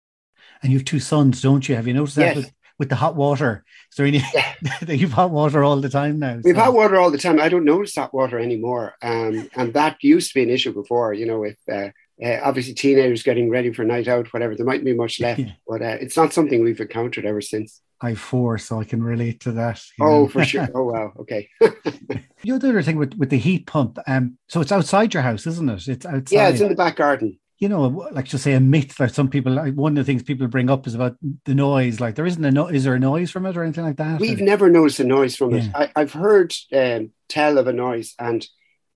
And 0.62 0.72
you 0.72 0.78
have 0.78 0.86
two 0.86 1.00
sons, 1.00 1.42
don't 1.42 1.68
you? 1.68 1.74
Have 1.74 1.88
you 1.88 1.94
noticed 1.94 2.16
that? 2.16 2.36
Yes 2.36 2.50
with 2.78 2.88
the 2.88 2.96
hot 2.96 3.16
water. 3.16 3.64
So 3.90 4.04
you 4.04 4.20
yeah. 4.34 4.54
you've 4.88 5.12
hot 5.12 5.30
water 5.30 5.64
all 5.64 5.80
the 5.80 5.88
time 5.88 6.18
now. 6.18 6.40
We've 6.42 6.54
so. 6.54 6.62
hot 6.62 6.74
water 6.74 6.96
all 6.96 7.10
the 7.10 7.18
time. 7.18 7.40
I 7.40 7.48
don't 7.48 7.64
notice 7.64 7.94
hot 7.94 8.12
water 8.12 8.38
anymore, 8.38 8.94
um, 9.02 9.48
and 9.54 9.74
that 9.74 9.96
used 10.02 10.32
to 10.32 10.34
be 10.34 10.42
an 10.42 10.50
issue 10.50 10.72
before. 10.72 11.14
You 11.14 11.26
know, 11.26 11.40
with 11.40 11.58
uh, 11.70 11.88
uh, 12.24 12.40
obviously 12.42 12.74
teenagers 12.74 13.22
getting 13.22 13.50
ready 13.50 13.72
for 13.72 13.82
a 13.82 13.86
night 13.86 14.08
out, 14.08 14.32
whatever. 14.32 14.54
There 14.54 14.66
mightn't 14.66 14.84
be 14.84 14.94
much 14.94 15.20
left, 15.20 15.40
yeah. 15.40 15.52
but 15.66 15.82
uh, 15.82 15.96
it's 16.00 16.16
not 16.16 16.32
something 16.32 16.62
we've 16.62 16.80
encountered 16.80 17.26
ever 17.26 17.40
since. 17.40 17.80
I've 17.98 18.20
four, 18.20 18.58
so 18.58 18.78
I 18.78 18.84
can 18.84 19.02
relate 19.02 19.40
to 19.40 19.52
that. 19.52 19.82
Oh, 20.00 20.22
know? 20.22 20.28
for 20.28 20.44
sure. 20.44 20.68
Oh, 20.74 20.84
wow. 20.84 21.12
Okay. 21.20 21.48
the 21.60 22.52
other 22.52 22.82
thing 22.82 22.98
with, 22.98 23.14
with 23.14 23.30
the 23.30 23.38
heat 23.38 23.66
pump, 23.66 23.98
um, 24.06 24.36
so 24.48 24.60
it's 24.60 24.72
outside 24.72 25.14
your 25.14 25.22
house, 25.22 25.46
isn't 25.46 25.70
it? 25.70 25.88
It's 25.88 26.04
outside. 26.04 26.34
Yeah, 26.34 26.48
it's 26.48 26.60
in 26.60 26.68
the 26.68 26.74
back 26.74 26.96
garden 26.96 27.38
you 27.58 27.68
know, 27.68 28.08
like 28.12 28.28
to 28.28 28.38
say 28.38 28.52
a 28.52 28.60
myth 28.60 28.96
that 28.96 29.14
some 29.14 29.28
people, 29.28 29.52
like 29.52 29.74
one 29.74 29.92
of 29.92 30.04
the 30.04 30.10
things 30.10 30.22
people 30.22 30.46
bring 30.46 30.68
up 30.68 30.86
is 30.86 30.94
about 30.94 31.16
the 31.44 31.54
noise. 31.54 32.00
Like 32.00 32.14
there 32.14 32.26
isn't 32.26 32.44
a 32.44 32.50
no, 32.50 32.66
is 32.66 32.84
there 32.84 32.94
a 32.94 32.98
noise 33.00 33.30
from 33.30 33.46
it 33.46 33.56
or 33.56 33.62
anything 33.62 33.84
like 33.84 33.96
that? 33.96 34.20
We've 34.20 34.40
or? 34.40 34.44
never 34.44 34.68
noticed 34.68 35.00
a 35.00 35.04
noise 35.04 35.36
from 35.36 35.54
yeah. 35.54 35.64
it. 35.64 35.92
I, 35.96 36.00
have 36.00 36.12
heard 36.12 36.54
um, 36.74 37.12
tell 37.28 37.56
of 37.56 37.66
a 37.66 37.72
noise, 37.72 38.14
and 38.18 38.46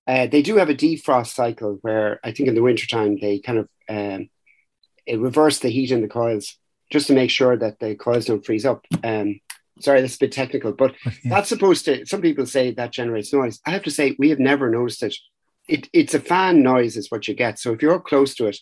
uh, 0.05 0.27
they 0.27 0.43
do 0.43 0.57
have 0.57 0.69
a 0.69 0.75
defrost 0.75 1.33
cycle 1.33 1.79
where 1.81 2.19
I 2.23 2.31
think 2.31 2.49
in 2.49 2.55
the 2.55 2.61
wintertime 2.61 3.17
they 3.19 3.39
kind 3.39 3.59
of 3.59 3.69
um, 3.89 4.29
reverse 5.07 5.59
the 5.59 5.69
heat 5.69 5.91
in 5.91 6.01
the 6.01 6.07
coils 6.07 6.57
just 6.91 7.07
to 7.07 7.13
make 7.13 7.31
sure 7.31 7.57
that 7.57 7.79
the 7.79 7.95
coils 7.95 8.25
don't 8.25 8.45
freeze 8.45 8.65
up. 8.65 8.85
Um, 9.03 9.39
sorry, 9.79 10.01
that's 10.01 10.17
a 10.17 10.19
bit 10.19 10.33
technical, 10.33 10.71
but 10.71 10.93
yeah. 11.05 11.31
that's 11.31 11.49
supposed 11.49 11.85
to. 11.85 12.05
Some 12.05 12.21
people 12.21 12.45
say 12.45 12.71
that 12.73 12.91
generates 12.91 13.33
noise. 13.33 13.59
I 13.65 13.71
have 13.71 13.83
to 13.83 13.91
say 13.91 14.15
we 14.19 14.29
have 14.29 14.39
never 14.39 14.69
noticed 14.69 15.01
it 15.01 15.15
it, 15.67 15.89
it's 15.93 16.13
a 16.13 16.19
fan 16.19 16.63
noise 16.63 16.97
is 16.97 17.11
what 17.11 17.27
you 17.27 17.33
get. 17.33 17.59
So 17.59 17.73
if 17.73 17.81
you're 17.81 17.99
close 17.99 18.35
to 18.35 18.47
it, 18.47 18.57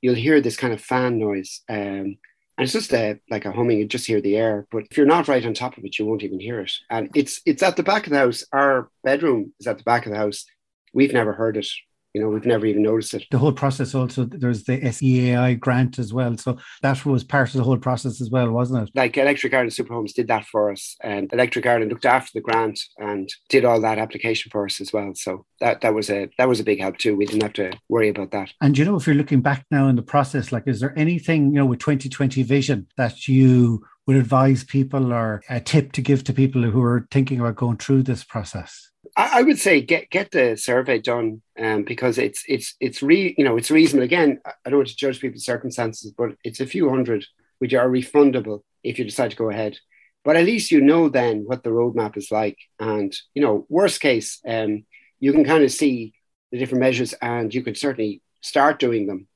you'll 0.00 0.14
hear 0.14 0.40
this 0.40 0.56
kind 0.56 0.72
of 0.72 0.80
fan 0.80 1.18
noise. 1.18 1.62
Um, 1.68 2.18
and 2.58 2.64
it's 2.64 2.72
just 2.72 2.92
a, 2.92 3.18
like 3.30 3.44
a 3.44 3.52
humming, 3.52 3.78
you 3.78 3.86
just 3.86 4.06
hear 4.06 4.20
the 4.20 4.36
air. 4.36 4.66
But 4.70 4.84
if 4.90 4.96
you're 4.96 5.06
not 5.06 5.28
right 5.28 5.44
on 5.44 5.54
top 5.54 5.78
of 5.78 5.84
it, 5.84 5.98
you 5.98 6.06
won't 6.06 6.22
even 6.22 6.38
hear 6.38 6.60
it. 6.60 6.72
And 6.90 7.10
it's 7.14 7.40
it's 7.46 7.62
at 7.62 7.76
the 7.76 7.82
back 7.82 8.06
of 8.06 8.12
the 8.12 8.18
house. 8.18 8.44
Our 8.52 8.90
bedroom 9.02 9.54
is 9.58 9.66
at 9.66 9.78
the 9.78 9.84
back 9.84 10.06
of 10.06 10.12
the 10.12 10.18
house. 10.18 10.44
We've 10.92 11.12
never 11.12 11.32
heard 11.32 11.56
it 11.56 11.68
you 12.14 12.20
know, 12.20 12.28
we've 12.28 12.44
never 12.44 12.66
even 12.66 12.82
noticed 12.82 13.14
it. 13.14 13.24
The 13.30 13.38
whole 13.38 13.52
process 13.52 13.94
also, 13.94 14.24
there's 14.24 14.64
the 14.64 14.80
SEAI 14.80 15.58
grant 15.58 15.98
as 15.98 16.12
well. 16.12 16.36
So 16.36 16.58
that 16.82 17.04
was 17.06 17.24
part 17.24 17.48
of 17.48 17.54
the 17.54 17.64
whole 17.64 17.78
process 17.78 18.20
as 18.20 18.30
well, 18.30 18.50
wasn't 18.50 18.88
it? 18.88 18.94
Like 18.94 19.16
Electric 19.16 19.54
Ireland 19.54 19.72
Superhomes 19.72 20.12
did 20.12 20.28
that 20.28 20.44
for 20.46 20.70
us. 20.70 20.96
And 21.02 21.32
Electric 21.32 21.64
Ireland 21.66 21.90
looked 21.90 22.04
after 22.04 22.30
the 22.34 22.42
grant 22.42 22.80
and 22.98 23.32
did 23.48 23.64
all 23.64 23.80
that 23.80 23.98
application 23.98 24.50
for 24.50 24.66
us 24.66 24.80
as 24.80 24.92
well. 24.92 25.12
So 25.14 25.46
that, 25.60 25.80
that 25.80 25.94
was 25.94 26.10
a 26.10 26.28
that 26.38 26.48
was 26.48 26.60
a 26.60 26.64
big 26.64 26.80
help 26.80 26.98
too. 26.98 27.16
We 27.16 27.26
didn't 27.26 27.42
have 27.42 27.54
to 27.54 27.72
worry 27.88 28.08
about 28.08 28.30
that. 28.32 28.52
And 28.60 28.76
you 28.76 28.84
know, 28.84 28.96
if 28.96 29.06
you're 29.06 29.16
looking 29.16 29.40
back 29.40 29.64
now 29.70 29.88
in 29.88 29.96
the 29.96 30.02
process, 30.02 30.52
like 30.52 30.64
is 30.66 30.80
there 30.80 30.96
anything, 30.98 31.46
you 31.46 31.58
know, 31.60 31.66
with 31.66 31.80
2020 31.80 32.42
vision 32.42 32.86
that 32.96 33.26
you 33.26 33.84
would 34.06 34.16
advise 34.16 34.64
people 34.64 35.12
or 35.12 35.42
a 35.48 35.60
tip 35.60 35.92
to 35.92 36.02
give 36.02 36.24
to 36.24 36.32
people 36.32 36.62
who 36.62 36.82
are 36.82 37.06
thinking 37.10 37.40
about 37.40 37.56
going 37.56 37.78
through 37.78 38.02
this 38.02 38.24
process? 38.24 38.91
I, 39.16 39.40
I 39.40 39.42
would 39.42 39.58
say 39.58 39.80
get 39.80 40.10
get 40.10 40.30
the 40.30 40.56
survey 40.56 40.98
done 40.98 41.42
um, 41.58 41.84
because 41.84 42.18
it's 42.18 42.44
it's 42.48 42.74
it's 42.80 43.02
re 43.02 43.34
you 43.36 43.44
know 43.44 43.56
it's 43.56 43.70
reasonable. 43.70 44.04
Again, 44.04 44.40
I 44.46 44.70
don't 44.70 44.78
want 44.78 44.88
to 44.88 44.96
judge 44.96 45.20
people's 45.20 45.44
circumstances, 45.44 46.12
but 46.16 46.30
it's 46.44 46.60
a 46.60 46.66
few 46.66 46.88
hundred 46.88 47.24
which 47.58 47.74
are 47.74 47.88
refundable 47.88 48.62
if 48.82 48.98
you 48.98 49.04
decide 49.04 49.30
to 49.30 49.36
go 49.36 49.50
ahead. 49.50 49.78
But 50.24 50.36
at 50.36 50.46
least 50.46 50.70
you 50.70 50.80
know 50.80 51.08
then 51.08 51.42
what 51.44 51.62
the 51.62 51.70
roadmap 51.70 52.16
is 52.16 52.30
like, 52.30 52.58
and 52.78 53.14
you 53.34 53.42
know 53.42 53.66
worst 53.68 54.00
case, 54.00 54.40
um, 54.46 54.84
you 55.20 55.32
can 55.32 55.44
kind 55.44 55.64
of 55.64 55.72
see 55.72 56.14
the 56.50 56.58
different 56.58 56.80
measures, 56.80 57.12
and 57.14 57.52
you 57.52 57.62
could 57.62 57.76
certainly 57.76 58.22
start 58.40 58.78
doing 58.78 59.06
them. 59.06 59.26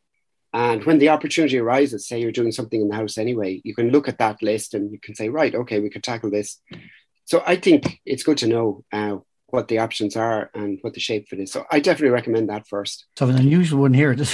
And 0.53 0.85
when 0.85 0.99
the 0.99 1.11
opportunity 1.11 1.59
arises, 1.59 2.09
say 2.09 2.21
you're 2.21 2.33
doing 2.33 2.53
something 2.53 2.81
in 2.81 2.89
the 2.89 2.97
house 2.97 3.19
anyway, 3.19 3.61
you 3.63 3.75
can 3.75 3.91
look 3.91 4.09
at 4.09 4.19
that 4.19 4.43
list 4.43 4.73
and 4.73 4.91
you 4.91 4.99
can 4.99 5.15
say, 5.15 5.29
right, 5.29 5.55
okay, 5.55 5.81
we 5.81 5.91
could 5.91 6.03
tackle 6.03 6.31
this. 6.31 6.59
So 7.27 7.43
I 7.47 7.57
think 7.57 8.01
it's 8.07 8.23
good 8.23 8.39
to 8.39 8.47
know 8.47 8.85
uh, 8.91 9.19
what 9.49 9.69
the 9.69 9.79
options 9.79 10.17
are 10.17 10.51
and 10.55 10.79
what 10.83 10.95
the 10.95 11.01
shape 11.01 11.29
for 11.29 11.37
this. 11.37 11.53
So 11.53 11.65
I 11.71 11.81
definitely 11.81 12.11
recommend 12.11 12.49
that 12.49 12.67
first. 12.67 13.07
So 13.17 13.29
an 13.29 13.37
unusual 13.37 13.83
one 13.83 13.95
here. 13.95 14.17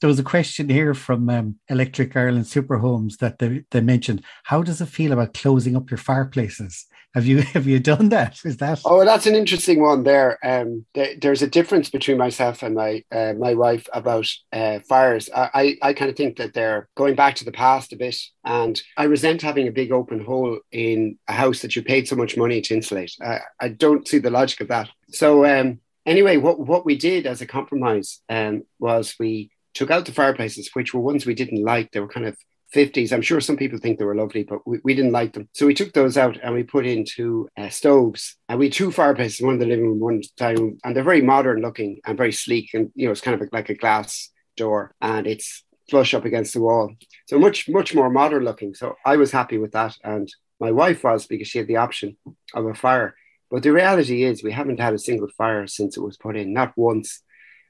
There 0.00 0.08
was 0.08 0.18
a 0.18 0.24
question 0.24 0.68
here 0.68 0.92
from 0.92 1.30
um, 1.30 1.56
Electric 1.68 2.14
Ireland 2.14 2.46
Super 2.46 2.78
Homes 2.78 3.16
that 3.18 3.38
they, 3.38 3.64
they 3.70 3.80
mentioned. 3.80 4.22
How 4.44 4.62
does 4.62 4.80
it 4.80 4.86
feel 4.86 5.12
about 5.12 5.34
closing 5.34 5.76
up 5.76 5.90
your 5.90 5.98
fireplaces? 5.98 6.86
Have 7.14 7.26
you 7.26 7.38
have 7.54 7.66
you 7.66 7.78
done 7.78 8.08
that? 8.10 8.40
Is 8.44 8.56
that? 8.58 8.80
Oh, 8.84 9.04
that's 9.04 9.26
an 9.26 9.34
interesting 9.34 9.80
one. 9.80 10.02
There, 10.02 10.38
um, 10.44 10.84
th- 10.94 11.20
there's 11.20 11.42
a 11.42 11.46
difference 11.46 11.88
between 11.88 12.18
myself 12.18 12.62
and 12.62 12.74
my 12.74 13.04
uh, 13.12 13.34
my 13.38 13.54
wife 13.54 13.88
about 13.92 14.26
uh, 14.52 14.80
fires. 14.80 15.30
I 15.34 15.50
I, 15.54 15.88
I 15.88 15.92
kind 15.92 16.10
of 16.10 16.16
think 16.16 16.36
that 16.38 16.54
they're 16.54 16.88
going 16.96 17.14
back 17.14 17.36
to 17.36 17.44
the 17.44 17.52
past 17.52 17.92
a 17.92 17.96
bit, 17.96 18.16
and 18.44 18.80
I 18.96 19.04
resent 19.04 19.42
having 19.42 19.68
a 19.68 19.72
big 19.72 19.92
open 19.92 20.24
hole 20.24 20.58
in 20.72 21.18
a 21.28 21.32
house 21.32 21.62
that 21.62 21.76
you 21.76 21.82
paid 21.82 22.08
so 22.08 22.16
much 22.16 22.36
money 22.36 22.60
to 22.60 22.74
insulate. 22.74 23.12
I, 23.22 23.40
I 23.60 23.68
don't 23.68 24.06
see 24.08 24.18
the 24.18 24.30
logic 24.30 24.60
of 24.60 24.68
that. 24.68 24.90
So 25.10 25.44
um, 25.46 25.80
anyway, 26.04 26.36
what 26.36 26.58
what 26.58 26.84
we 26.84 26.96
did 26.96 27.26
as 27.26 27.40
a 27.40 27.46
compromise 27.46 28.20
um, 28.28 28.64
was 28.80 29.14
we 29.20 29.50
took 29.74 29.90
out 29.90 30.06
the 30.06 30.12
fireplaces, 30.12 30.70
which 30.72 30.92
were 30.92 31.00
ones 31.00 31.26
we 31.26 31.34
didn't 31.34 31.64
like. 31.64 31.92
They 31.92 32.00
were 32.00 32.08
kind 32.08 32.26
of 32.26 32.36
50s. 32.72 33.12
I'm 33.12 33.22
sure 33.22 33.40
some 33.40 33.56
people 33.56 33.78
think 33.78 33.98
they 33.98 34.04
were 34.04 34.14
lovely, 34.14 34.44
but 34.44 34.66
we, 34.66 34.78
we 34.84 34.94
didn't 34.94 35.12
like 35.12 35.32
them. 35.32 35.48
So 35.52 35.66
we 35.66 35.74
took 35.74 35.92
those 35.92 36.16
out 36.16 36.38
and 36.42 36.54
we 36.54 36.62
put 36.62 36.86
into 36.86 37.48
uh, 37.56 37.68
stoves. 37.68 38.36
And 38.48 38.58
we 38.58 38.66
had 38.66 38.72
two 38.72 38.90
fireplaces, 38.90 39.40
one 39.40 39.54
in 39.54 39.60
the 39.60 39.66
living 39.66 39.86
room, 39.86 40.00
one 40.00 40.22
dining 40.36 40.62
room. 40.62 40.78
And 40.84 40.94
they're 40.94 41.04
very 41.04 41.22
modern 41.22 41.60
looking 41.60 42.00
and 42.06 42.16
very 42.16 42.32
sleek. 42.32 42.74
And, 42.74 42.90
you 42.94 43.06
know, 43.06 43.12
it's 43.12 43.20
kind 43.20 43.40
of 43.40 43.48
like 43.52 43.68
a 43.70 43.74
glass 43.74 44.30
door 44.56 44.94
and 45.00 45.26
it's 45.26 45.64
flush 45.90 46.14
up 46.14 46.24
against 46.24 46.54
the 46.54 46.60
wall. 46.60 46.94
So 47.26 47.38
much, 47.38 47.68
much 47.68 47.94
more 47.94 48.10
modern 48.10 48.44
looking. 48.44 48.74
So 48.74 48.96
I 49.04 49.16
was 49.16 49.30
happy 49.30 49.58
with 49.58 49.72
that. 49.72 49.96
And 50.02 50.28
my 50.60 50.70
wife 50.70 51.04
was 51.04 51.26
because 51.26 51.48
she 51.48 51.58
had 51.58 51.66
the 51.66 51.76
option 51.76 52.16
of 52.54 52.66
a 52.66 52.74
fire. 52.74 53.14
But 53.50 53.62
the 53.62 53.72
reality 53.72 54.24
is, 54.24 54.42
we 54.42 54.52
haven't 54.52 54.80
had 54.80 54.94
a 54.94 54.98
single 54.98 55.28
fire 55.36 55.66
since 55.66 55.96
it 55.96 56.00
was 56.00 56.16
put 56.16 56.36
in, 56.36 56.52
not 56.52 56.72
once. 56.76 57.22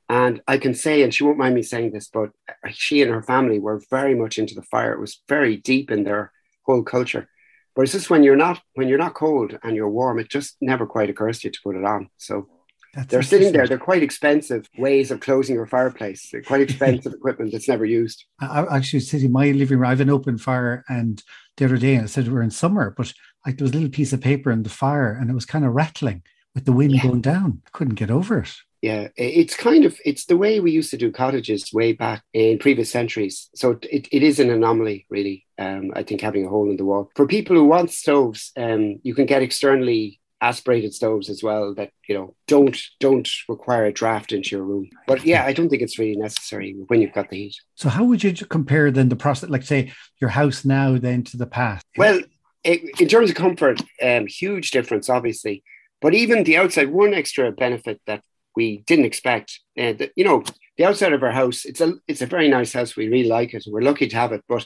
And 0.09 0.43
I 0.47 0.59
can 0.59 0.75
say, 0.75 1.03
and 1.03 1.15
she 1.15 1.25
won't 1.25 1.39
mind 1.39 1.55
me 1.55 1.63
saying 1.63 1.93
this, 1.93 2.09
but 2.09 2.31
she 2.71 3.01
and 3.01 3.11
her 3.11 3.23
family 3.23 3.59
were 3.59 3.83
very 3.91 4.15
much 4.15 4.39
into 4.39 4.55
the 4.55 4.63
fire. 4.63 4.93
It 4.93 5.01
was 5.01 5.23
very 5.29 5.57
deep 5.57 5.91
in 5.91 6.05
their 6.05 6.33
whole 6.63 6.83
culture. 6.83 7.29
But 7.75 7.83
it's 7.83 7.93
just 7.93 8.11
when 8.11 8.23
you're 8.23 8.37
not 8.37 8.61
when 8.75 8.89
you're 8.89 8.99
not 8.99 9.15
cold 9.15 9.59
and 9.63 9.75
you're 9.75 9.89
warm, 9.89 10.19
it 10.19 10.29
just 10.29 10.57
never 10.61 10.87
quite 10.87 11.11
occurs 11.11 11.41
to 11.41 11.49
you 11.49 11.53
to 11.53 11.61
put 11.65 11.75
it 11.75 11.85
on. 11.85 12.09
So 12.19 12.49
That's 12.95 13.09
they're 13.09 13.23
sitting 13.23 13.53
there. 13.53 13.67
They're 13.67 13.79
quite 13.79 14.03
expensive 14.03 14.69
ways 14.79 15.11
of 15.11 15.21
closing 15.21 15.57
your 15.57 15.67
fireplace. 15.67 16.29
They're 16.31 16.43
quite 16.43 16.61
expensive 16.61 17.13
equipment 17.19 17.51
that's 17.51 17.69
never 17.69 17.85
used. 17.85 18.25
I 18.41 18.65
actually 18.71 19.01
sitting 19.01 19.27
in 19.27 19.33
my 19.33 19.51
living 19.51 19.79
room. 19.79 19.87
I 19.87 19.91
have 19.91 20.01
an 20.01 20.11
open 20.11 20.39
fire, 20.39 20.85
and 20.89 21.21
the 21.57 21.65
other 21.65 21.79
day 21.79 21.99
I 21.99 22.07
said 22.07 22.29
we're 22.29 22.43
in 22.43 22.51
summer, 22.51 22.95
but 22.97 23.13
like 23.45 23.59
there 23.59 23.65
was 23.65 23.73
a 23.73 23.75
little 23.75 23.91
piece 23.91 24.13
of 24.13 24.21
paper 24.21 24.53
in 24.53 24.63
the 24.63 24.71
fire, 24.71 25.13
and 25.13 25.29
it 25.29 25.35
was 25.35 25.47
kind 25.47 25.65
of 25.65 25.73
rattling 25.73 26.23
with 26.55 26.67
the 26.67 26.73
wind 26.73 26.93
yeah. 26.93 27.03
going 27.03 27.23
down. 27.23 27.63
I 27.67 27.71
couldn't 27.73 27.95
get 27.97 28.11
over 28.11 28.39
it. 28.39 28.55
Yeah, 28.85 29.09
it's 29.17 29.57
kind 29.57 29.87
of 29.87 29.99
it's 30.05 30.27
the 30.27 30.37
way 30.37 30.61
we 30.61 30.71
used 30.71 30.91
to 30.91 30.99
do 30.99 31.11
cottages 31.11 31.73
way 31.73 31.95
back 31.95 32.23
in 32.35 32.59
previous 32.59 32.91
centuries. 32.91 33.49
So 33.55 33.79
it, 33.91 34.07
it 34.13 34.23
is 34.23 34.39
an 34.39 34.51
anomaly, 34.51 35.07
really. 35.09 35.47
Um, 35.59 35.93
I 35.97 36.03
think 36.03 36.21
having 36.21 36.45
a 36.45 36.51
hole 36.51 36.69
in 36.69 36.77
the 36.77 36.85
wall 36.85 37.09
for 37.17 37.27
people 37.27 37.57
who 37.57 37.65
want 37.65 37.93
stoves, 37.93 38.53
um, 38.59 38.97
you 39.03 39.15
can 39.15 39.25
get 39.25 39.41
externally 39.41 40.21
aspirated 40.43 40.93
stoves 40.93 41.31
as 41.31 41.43
well 41.43 41.75
that 41.77 41.93
you 42.07 42.15
know 42.15 42.37
don't 42.47 42.79
don't 43.01 43.27
require 43.49 43.87
a 43.87 43.93
draft 43.93 44.33
into 44.33 44.55
your 44.55 44.67
room. 44.67 44.91
But 45.07 45.25
yeah, 45.25 45.47
I 45.47 45.55
don't 45.55 45.71
think 45.71 45.81
it's 45.81 45.99
really 45.99 46.19
necessary 46.19 46.77
when 46.89 47.01
you've 47.01 47.15
got 47.15 47.31
the 47.31 47.39
heat. 47.39 47.57
So 47.77 47.89
how 47.89 48.05
would 48.05 48.23
you 48.23 48.35
compare 48.35 48.91
then 48.91 49.09
the 49.09 49.17
process, 49.17 49.49
like 49.49 49.63
say 49.63 49.95
your 50.21 50.29
house 50.29 50.63
now 50.63 50.99
then 50.99 51.25
to 51.25 51.39
the 51.39 51.47
past? 51.47 51.87
Well, 51.97 52.21
it, 52.65 53.01
in 53.01 53.09
terms 53.09 53.31
of 53.31 53.37
comfort, 53.37 53.81
um, 54.03 54.27
huge 54.27 54.73
difference, 54.73 55.09
obviously. 55.09 55.65
But 56.03 56.13
even 56.13 56.45
the 56.45 56.59
outside, 56.59 56.91
one 56.91 57.15
extra 57.15 57.51
benefit 57.51 57.99
that 58.07 58.21
we 58.57 58.79
didn't 58.87 59.05
expect. 59.05 59.61
Uh, 59.79 59.95
you 60.17 60.25
know, 60.25 60.43
the 60.77 60.85
outside 60.85 61.13
of 61.13 61.23
our 61.23 61.33
house, 61.33 61.65
it's 61.65 61.81
a 61.81 61.95
it's 62.09 62.23
a 62.23 62.27
very 62.27 62.49
nice 62.49 62.73
house. 62.73 62.97
We 62.97 63.09
really 63.09 63.29
like 63.29 63.55
it. 63.55 63.65
We're 63.67 63.83
lucky 63.83 64.09
to 64.09 64.17
have 64.17 64.33
it. 64.33 64.45
But 64.49 64.65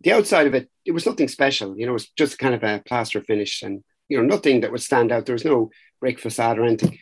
the 0.00 0.12
outside 0.12 0.46
of 0.46 0.54
it, 0.54 0.68
it 0.84 0.92
was 0.92 1.06
nothing 1.06 1.28
special. 1.28 1.78
You 1.78 1.86
know, 1.86 1.92
it 1.92 1.94
was 1.94 2.10
just 2.10 2.38
kind 2.38 2.54
of 2.54 2.62
a 2.62 2.82
plaster 2.86 3.20
finish 3.22 3.62
and 3.62 3.82
you 4.08 4.18
know 4.18 4.24
nothing 4.24 4.60
that 4.60 4.72
would 4.72 4.82
stand 4.82 5.12
out. 5.12 5.26
There 5.26 5.34
was 5.34 5.44
no 5.44 5.70
brick 6.00 6.20
facade 6.20 6.58
or 6.58 6.64
anything. 6.64 6.98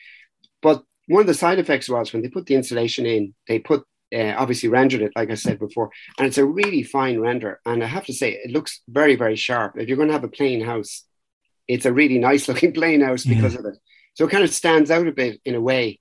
But 0.62 0.82
one 1.06 1.20
of 1.20 1.26
the 1.26 1.34
side 1.34 1.58
effects 1.58 1.88
was 1.88 2.12
when 2.12 2.22
they 2.22 2.28
put 2.28 2.46
the 2.46 2.54
insulation 2.54 3.06
in, 3.06 3.34
they 3.48 3.58
put 3.58 3.84
uh, 4.14 4.34
obviously 4.36 4.68
rendered 4.68 5.02
it, 5.02 5.12
like 5.16 5.30
I 5.30 5.34
said 5.34 5.58
before, 5.58 5.90
and 6.18 6.26
it's 6.26 6.38
a 6.38 6.46
really 6.46 6.82
fine 6.82 7.18
render. 7.18 7.60
And 7.66 7.82
I 7.82 7.86
have 7.86 8.06
to 8.06 8.12
say, 8.12 8.32
it 8.32 8.52
looks 8.52 8.80
very, 8.88 9.16
very 9.16 9.36
sharp. 9.36 9.74
If 9.76 9.88
you're 9.88 9.96
going 9.96 10.08
to 10.08 10.14
have 10.14 10.24
a 10.24 10.28
plain 10.28 10.60
house, 10.60 11.04
it's 11.66 11.86
a 11.86 11.92
really 11.92 12.18
nice 12.18 12.48
looking 12.48 12.72
plain 12.72 13.00
house 13.00 13.24
because 13.24 13.54
of 13.56 13.64
it. 13.64 13.74
So 14.14 14.26
it 14.26 14.30
kind 14.30 14.44
of 14.44 14.54
stands 14.54 14.90
out 14.90 15.08
a 15.08 15.12
bit 15.12 15.40
in 15.44 15.56
a 15.56 15.60
way 15.60 15.98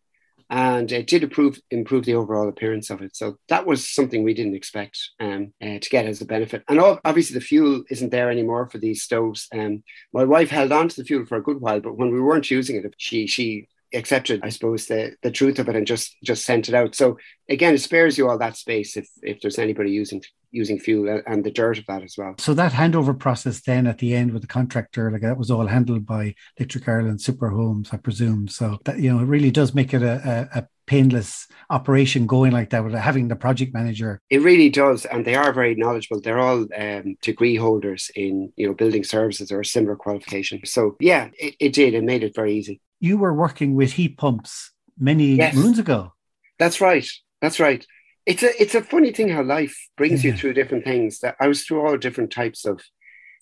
and 0.50 0.92
it 0.92 1.08
did 1.08 1.24
improve 1.24 1.60
improve 1.72 2.06
the 2.06 2.16
overall 2.16 2.50
appearance 2.50 2.90
of 2.90 3.02
it. 3.02 3.16
So 3.16 3.38
that 3.50 3.66
was 3.66 3.90
something 3.90 4.24
we 4.24 4.34
didn't 4.34 4.56
expect 4.56 4.98
um, 5.20 5.54
uh, 5.62 5.80
to 5.80 5.90
get 5.90 6.06
as 6.06 6.22
a 6.22 6.26
benefit. 6.26 6.64
And 6.68 6.80
obviously, 6.80 7.36
the 7.36 7.46
fuel 7.46 7.84
isn't 7.90 8.12
there 8.12 8.30
anymore 8.30 8.70
for 8.70 8.78
these 8.78 9.04
stoves. 9.04 9.48
Um, 9.54 9.84
my 10.14 10.24
wife 10.24 10.50
held 10.50 10.72
on 10.72 10.90
to 10.90 10.96
the 10.96 11.06
fuel 11.06 11.26
for 11.26 11.38
a 11.38 11.44
good 11.44 11.62
while, 11.62 11.80
but 11.80 11.98
when 11.98 12.12
we 12.12 12.22
weren't 12.22 12.52
using 12.52 12.76
it, 12.78 12.94
she 12.98 13.28
she 13.28 13.68
accepted, 13.94 14.42
I 14.44 14.50
suppose, 14.50 14.88
the, 14.88 15.16
the 15.22 15.32
truth 15.32 15.60
of 15.60 15.70
it 15.70 15.76
and 15.76 15.88
just 15.88 16.16
just 16.24 16.46
sent 16.46 16.68
it 16.68 16.76
out. 16.76 16.96
So 16.96 17.18
again, 17.50 17.74
it 17.74 17.80
spares 17.80 18.18
you 18.18 18.30
all 18.30 18.38
that 18.40 18.58
space 18.58 18.98
if 18.98 19.08
if 19.22 19.42
there's 19.42 19.60
anybody 19.60 19.92
using 19.92 20.22
using 20.54 20.80
fuel 20.80 21.22
and 21.28 21.44
the 21.44 21.52
dirt 21.52 21.78
of 21.78 21.86
that 21.88 22.04
as 22.04 22.16
well. 22.18 22.36
So 22.38 22.54
that 22.54 22.72
handover 22.72 23.18
process 23.18 23.62
then 23.62 23.88
at 23.88 23.98
the 23.98 24.16
end 24.16 24.32
with 24.32 24.42
the 24.42 24.48
contractor, 24.48 25.12
like 25.12 25.22
that 25.22 25.38
was 25.38 25.52
all 25.52 25.68
handled 25.68 26.06
by 26.06 26.36
Electric 26.58 26.88
Ireland 26.88 27.22
Super 27.22 27.50
Homes, 27.50 27.90
I 27.92 27.98
presume. 27.98 28.48
So 28.48 28.80
that 28.86 29.00
you 29.00 29.12
know 29.12 29.20
it 29.20 29.26
really 29.26 29.52
does 29.52 29.74
make 29.74 29.94
it 29.94 30.02
a, 30.02 30.50
a, 30.54 30.60
a 30.60 30.68
painless 30.86 31.48
operation 31.70 32.28
going 32.28 32.52
like 32.52 32.70
that 32.70 32.84
with 32.84 32.94
having 32.94 33.28
the 33.28 33.36
project 33.36 33.74
manager. 33.74 34.22
It 34.30 34.42
really 34.42 34.70
does, 34.70 35.06
and 35.06 35.26
they 35.26 35.36
are 35.36 35.52
very 35.52 35.76
knowledgeable. 35.76 36.22
They're 36.22 36.40
all 36.40 36.68
um, 36.78 37.16
degree 37.22 37.56
holders 37.56 38.12
in 38.16 38.54
you 38.56 38.68
know 38.68 38.74
building 38.74 39.04
services 39.04 39.52
or 39.52 39.64
similar 39.64 39.96
qualification. 39.96 40.62
So 40.66 40.96
yeah, 41.00 41.30
it, 41.38 41.56
it 41.60 41.74
did. 41.74 41.94
It 41.94 42.04
made 42.04 42.24
it 42.24 42.36
very 42.36 42.54
easy 42.54 42.80
you 43.04 43.18
were 43.18 43.34
working 43.34 43.76
with 43.76 43.92
heat 43.92 44.18
pumps 44.18 44.72
many 44.98 45.36
yes. 45.36 45.54
moons 45.54 45.78
ago. 45.78 46.14
That's 46.58 46.80
right. 46.80 47.06
That's 47.42 47.60
right. 47.60 47.86
It's 48.26 48.44
a 48.44 48.62
it's 48.62 48.76
a 48.76 48.82
funny 48.82 49.12
thing 49.12 49.30
how 49.30 49.44
life 49.44 49.76
brings 49.98 50.24
yeah. 50.24 50.32
you 50.32 50.38
through 50.38 50.54
different 50.54 50.86
things. 50.86 51.20
That 51.20 51.36
I 51.40 51.48
was 51.48 51.64
through 51.64 51.86
all 51.86 51.98
different 51.98 52.32
types 52.32 52.66
of 52.66 52.82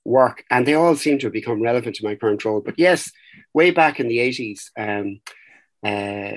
work, 0.03 0.43
and 0.49 0.65
they 0.65 0.73
all 0.73 0.95
seem 0.95 1.19
to 1.19 1.27
have 1.27 1.33
become 1.33 1.61
relevant 1.61 1.95
to 1.97 2.05
my 2.05 2.15
current 2.15 2.43
role. 2.43 2.61
But 2.61 2.79
yes, 2.79 3.11
way 3.53 3.71
back 3.71 3.99
in 3.99 4.07
the 4.07 4.19
eighties, 4.19 4.71
um, 4.77 5.21
uh, 5.83 6.33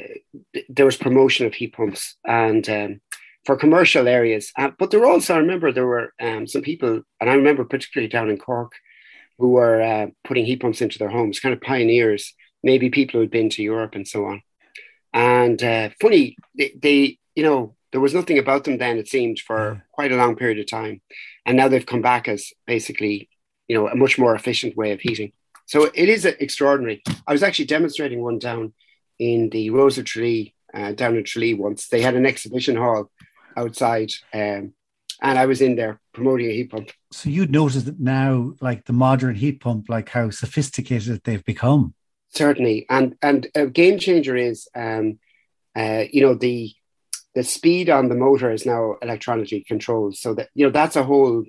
there 0.68 0.86
was 0.86 0.96
promotion 0.96 1.46
of 1.46 1.54
heat 1.54 1.74
pumps 1.74 2.16
and 2.24 2.68
um, 2.68 3.00
for 3.46 3.56
commercial 3.56 4.08
areas. 4.08 4.52
Uh, 4.58 4.70
but 4.78 4.90
there 4.90 5.00
were 5.00 5.06
also, 5.06 5.34
I 5.34 5.38
remember, 5.38 5.72
there 5.72 5.86
were 5.86 6.12
um, 6.20 6.46
some 6.46 6.62
people, 6.62 7.02
and 7.20 7.30
I 7.30 7.34
remember 7.34 7.64
particularly 7.64 8.08
down 8.08 8.30
in 8.30 8.38
Cork, 8.38 8.72
who 9.38 9.50
were 9.50 9.82
uh, 9.82 10.06
putting 10.22 10.46
heat 10.46 10.60
pumps 10.60 10.80
into 10.80 10.98
their 10.98 11.10
homes, 11.10 11.40
kind 11.40 11.54
of 11.54 11.60
pioneers 11.60 12.34
maybe 12.64 12.88
people 12.88 13.18
who 13.18 13.20
had 13.20 13.30
been 13.30 13.50
to 13.50 13.62
Europe 13.62 13.94
and 13.94 14.08
so 14.08 14.24
on. 14.24 14.42
And 15.12 15.62
uh, 15.62 15.90
funny, 16.00 16.36
they, 16.56 16.72
they, 16.76 17.18
you 17.34 17.44
know, 17.44 17.76
there 17.94 18.00
was 18.00 18.12
nothing 18.12 18.40
about 18.40 18.64
them 18.64 18.78
then, 18.78 18.98
it 18.98 19.06
seemed, 19.06 19.38
for 19.38 19.84
quite 19.92 20.10
a 20.10 20.16
long 20.16 20.34
period 20.34 20.58
of 20.58 20.66
time. 20.66 21.00
And 21.46 21.56
now 21.56 21.68
they've 21.68 21.86
come 21.86 22.02
back 22.02 22.26
as 22.26 22.52
basically, 22.66 23.28
you 23.68 23.76
know, 23.76 23.86
a 23.86 23.94
much 23.94 24.18
more 24.18 24.34
efficient 24.34 24.76
way 24.76 24.90
of 24.90 25.00
heating. 25.00 25.30
So 25.66 25.84
it 25.94 26.08
is 26.08 26.24
extraordinary. 26.24 27.04
I 27.24 27.30
was 27.30 27.44
actually 27.44 27.66
demonstrating 27.66 28.20
one 28.20 28.40
down 28.40 28.72
in 29.20 29.48
the 29.50 29.70
Rose 29.70 29.96
of 29.96 30.06
Tralee, 30.06 30.56
uh, 30.74 30.90
down 30.90 31.16
in 31.16 31.22
Tralee 31.22 31.54
once. 31.54 31.86
They 31.86 32.00
had 32.00 32.16
an 32.16 32.26
exhibition 32.26 32.74
hall 32.74 33.12
outside, 33.56 34.10
um, 34.32 34.72
and 35.22 35.38
I 35.38 35.46
was 35.46 35.62
in 35.62 35.76
there 35.76 36.00
promoting 36.12 36.48
a 36.50 36.52
heat 36.52 36.72
pump. 36.72 36.90
So 37.12 37.30
you'd 37.30 37.52
notice 37.52 37.84
that 37.84 38.00
now, 38.00 38.54
like 38.60 38.86
the 38.86 38.92
modern 38.92 39.36
heat 39.36 39.60
pump, 39.60 39.88
like 39.88 40.08
how 40.08 40.30
sophisticated 40.30 41.20
they've 41.22 41.44
become 41.44 41.94
certainly. 42.30 42.86
And 42.90 43.16
and 43.22 43.46
a 43.54 43.66
game 43.66 43.98
changer 43.98 44.36
is, 44.36 44.68
um, 44.74 45.20
uh, 45.76 46.04
you 46.10 46.22
know, 46.22 46.34
the 46.34 46.74
the 47.34 47.42
speed 47.42 47.90
on 47.90 48.08
the 48.08 48.14
motor 48.14 48.50
is 48.50 48.66
now 48.66 48.96
electronically 49.02 49.64
controlled. 49.64 50.16
So 50.16 50.34
that 50.34 50.48
you 50.54 50.66
know 50.66 50.72
that's 50.72 50.96
a 50.96 51.02
whole. 51.02 51.44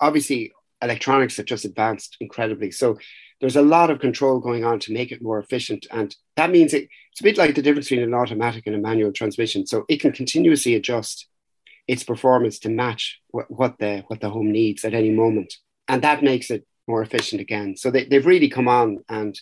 Obviously, 0.00 0.52
electronics 0.82 1.36
have 1.36 1.46
just 1.46 1.64
advanced 1.64 2.16
incredibly. 2.20 2.70
So 2.70 2.98
there's 3.40 3.56
a 3.56 3.62
lot 3.62 3.90
of 3.90 4.00
control 4.00 4.40
going 4.40 4.64
on 4.64 4.78
to 4.80 4.92
make 4.92 5.12
it 5.12 5.22
more 5.22 5.38
efficient, 5.38 5.86
and 5.90 6.14
that 6.36 6.50
means 6.50 6.74
it, 6.74 6.88
it's 7.12 7.20
a 7.20 7.24
bit 7.24 7.38
like 7.38 7.54
the 7.54 7.62
difference 7.62 7.88
between 7.88 8.06
an 8.06 8.14
automatic 8.14 8.66
and 8.66 8.74
a 8.76 8.78
manual 8.78 9.12
transmission. 9.12 9.66
So 9.66 9.84
it 9.88 10.00
can 10.00 10.12
continuously 10.12 10.74
adjust 10.74 11.26
its 11.86 12.02
performance 12.02 12.58
to 12.60 12.70
match 12.70 13.20
what, 13.28 13.50
what 13.50 13.78
the 13.78 14.04
what 14.08 14.20
the 14.20 14.30
home 14.30 14.50
needs 14.52 14.84
at 14.84 14.94
any 14.94 15.10
moment, 15.10 15.54
and 15.88 16.02
that 16.02 16.22
makes 16.22 16.50
it 16.50 16.66
more 16.86 17.02
efficient 17.02 17.40
again. 17.40 17.76
So 17.76 17.90
they, 17.90 18.04
they've 18.04 18.26
really 18.26 18.48
come 18.48 18.68
on 18.68 19.04
and 19.08 19.38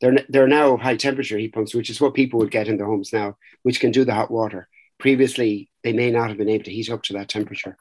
they're, 0.00 0.18
they're 0.28 0.48
now 0.48 0.76
high 0.76 0.96
temperature 0.96 1.38
heat 1.38 1.54
pumps, 1.54 1.74
which 1.74 1.90
is 1.90 2.00
what 2.00 2.14
people 2.14 2.38
would 2.40 2.50
get 2.50 2.68
in 2.68 2.76
their 2.76 2.86
homes 2.86 3.12
now, 3.12 3.36
which 3.62 3.80
can 3.80 3.90
do 3.90 4.04
the 4.04 4.14
hot 4.14 4.30
water. 4.30 4.68
Previously, 4.98 5.68
they 5.82 5.92
may 5.92 6.10
not 6.10 6.28
have 6.28 6.38
been 6.38 6.48
able 6.48 6.64
to 6.64 6.70
heat 6.70 6.90
up 6.90 7.02
to 7.04 7.12
that 7.14 7.28
temperature. 7.28 7.76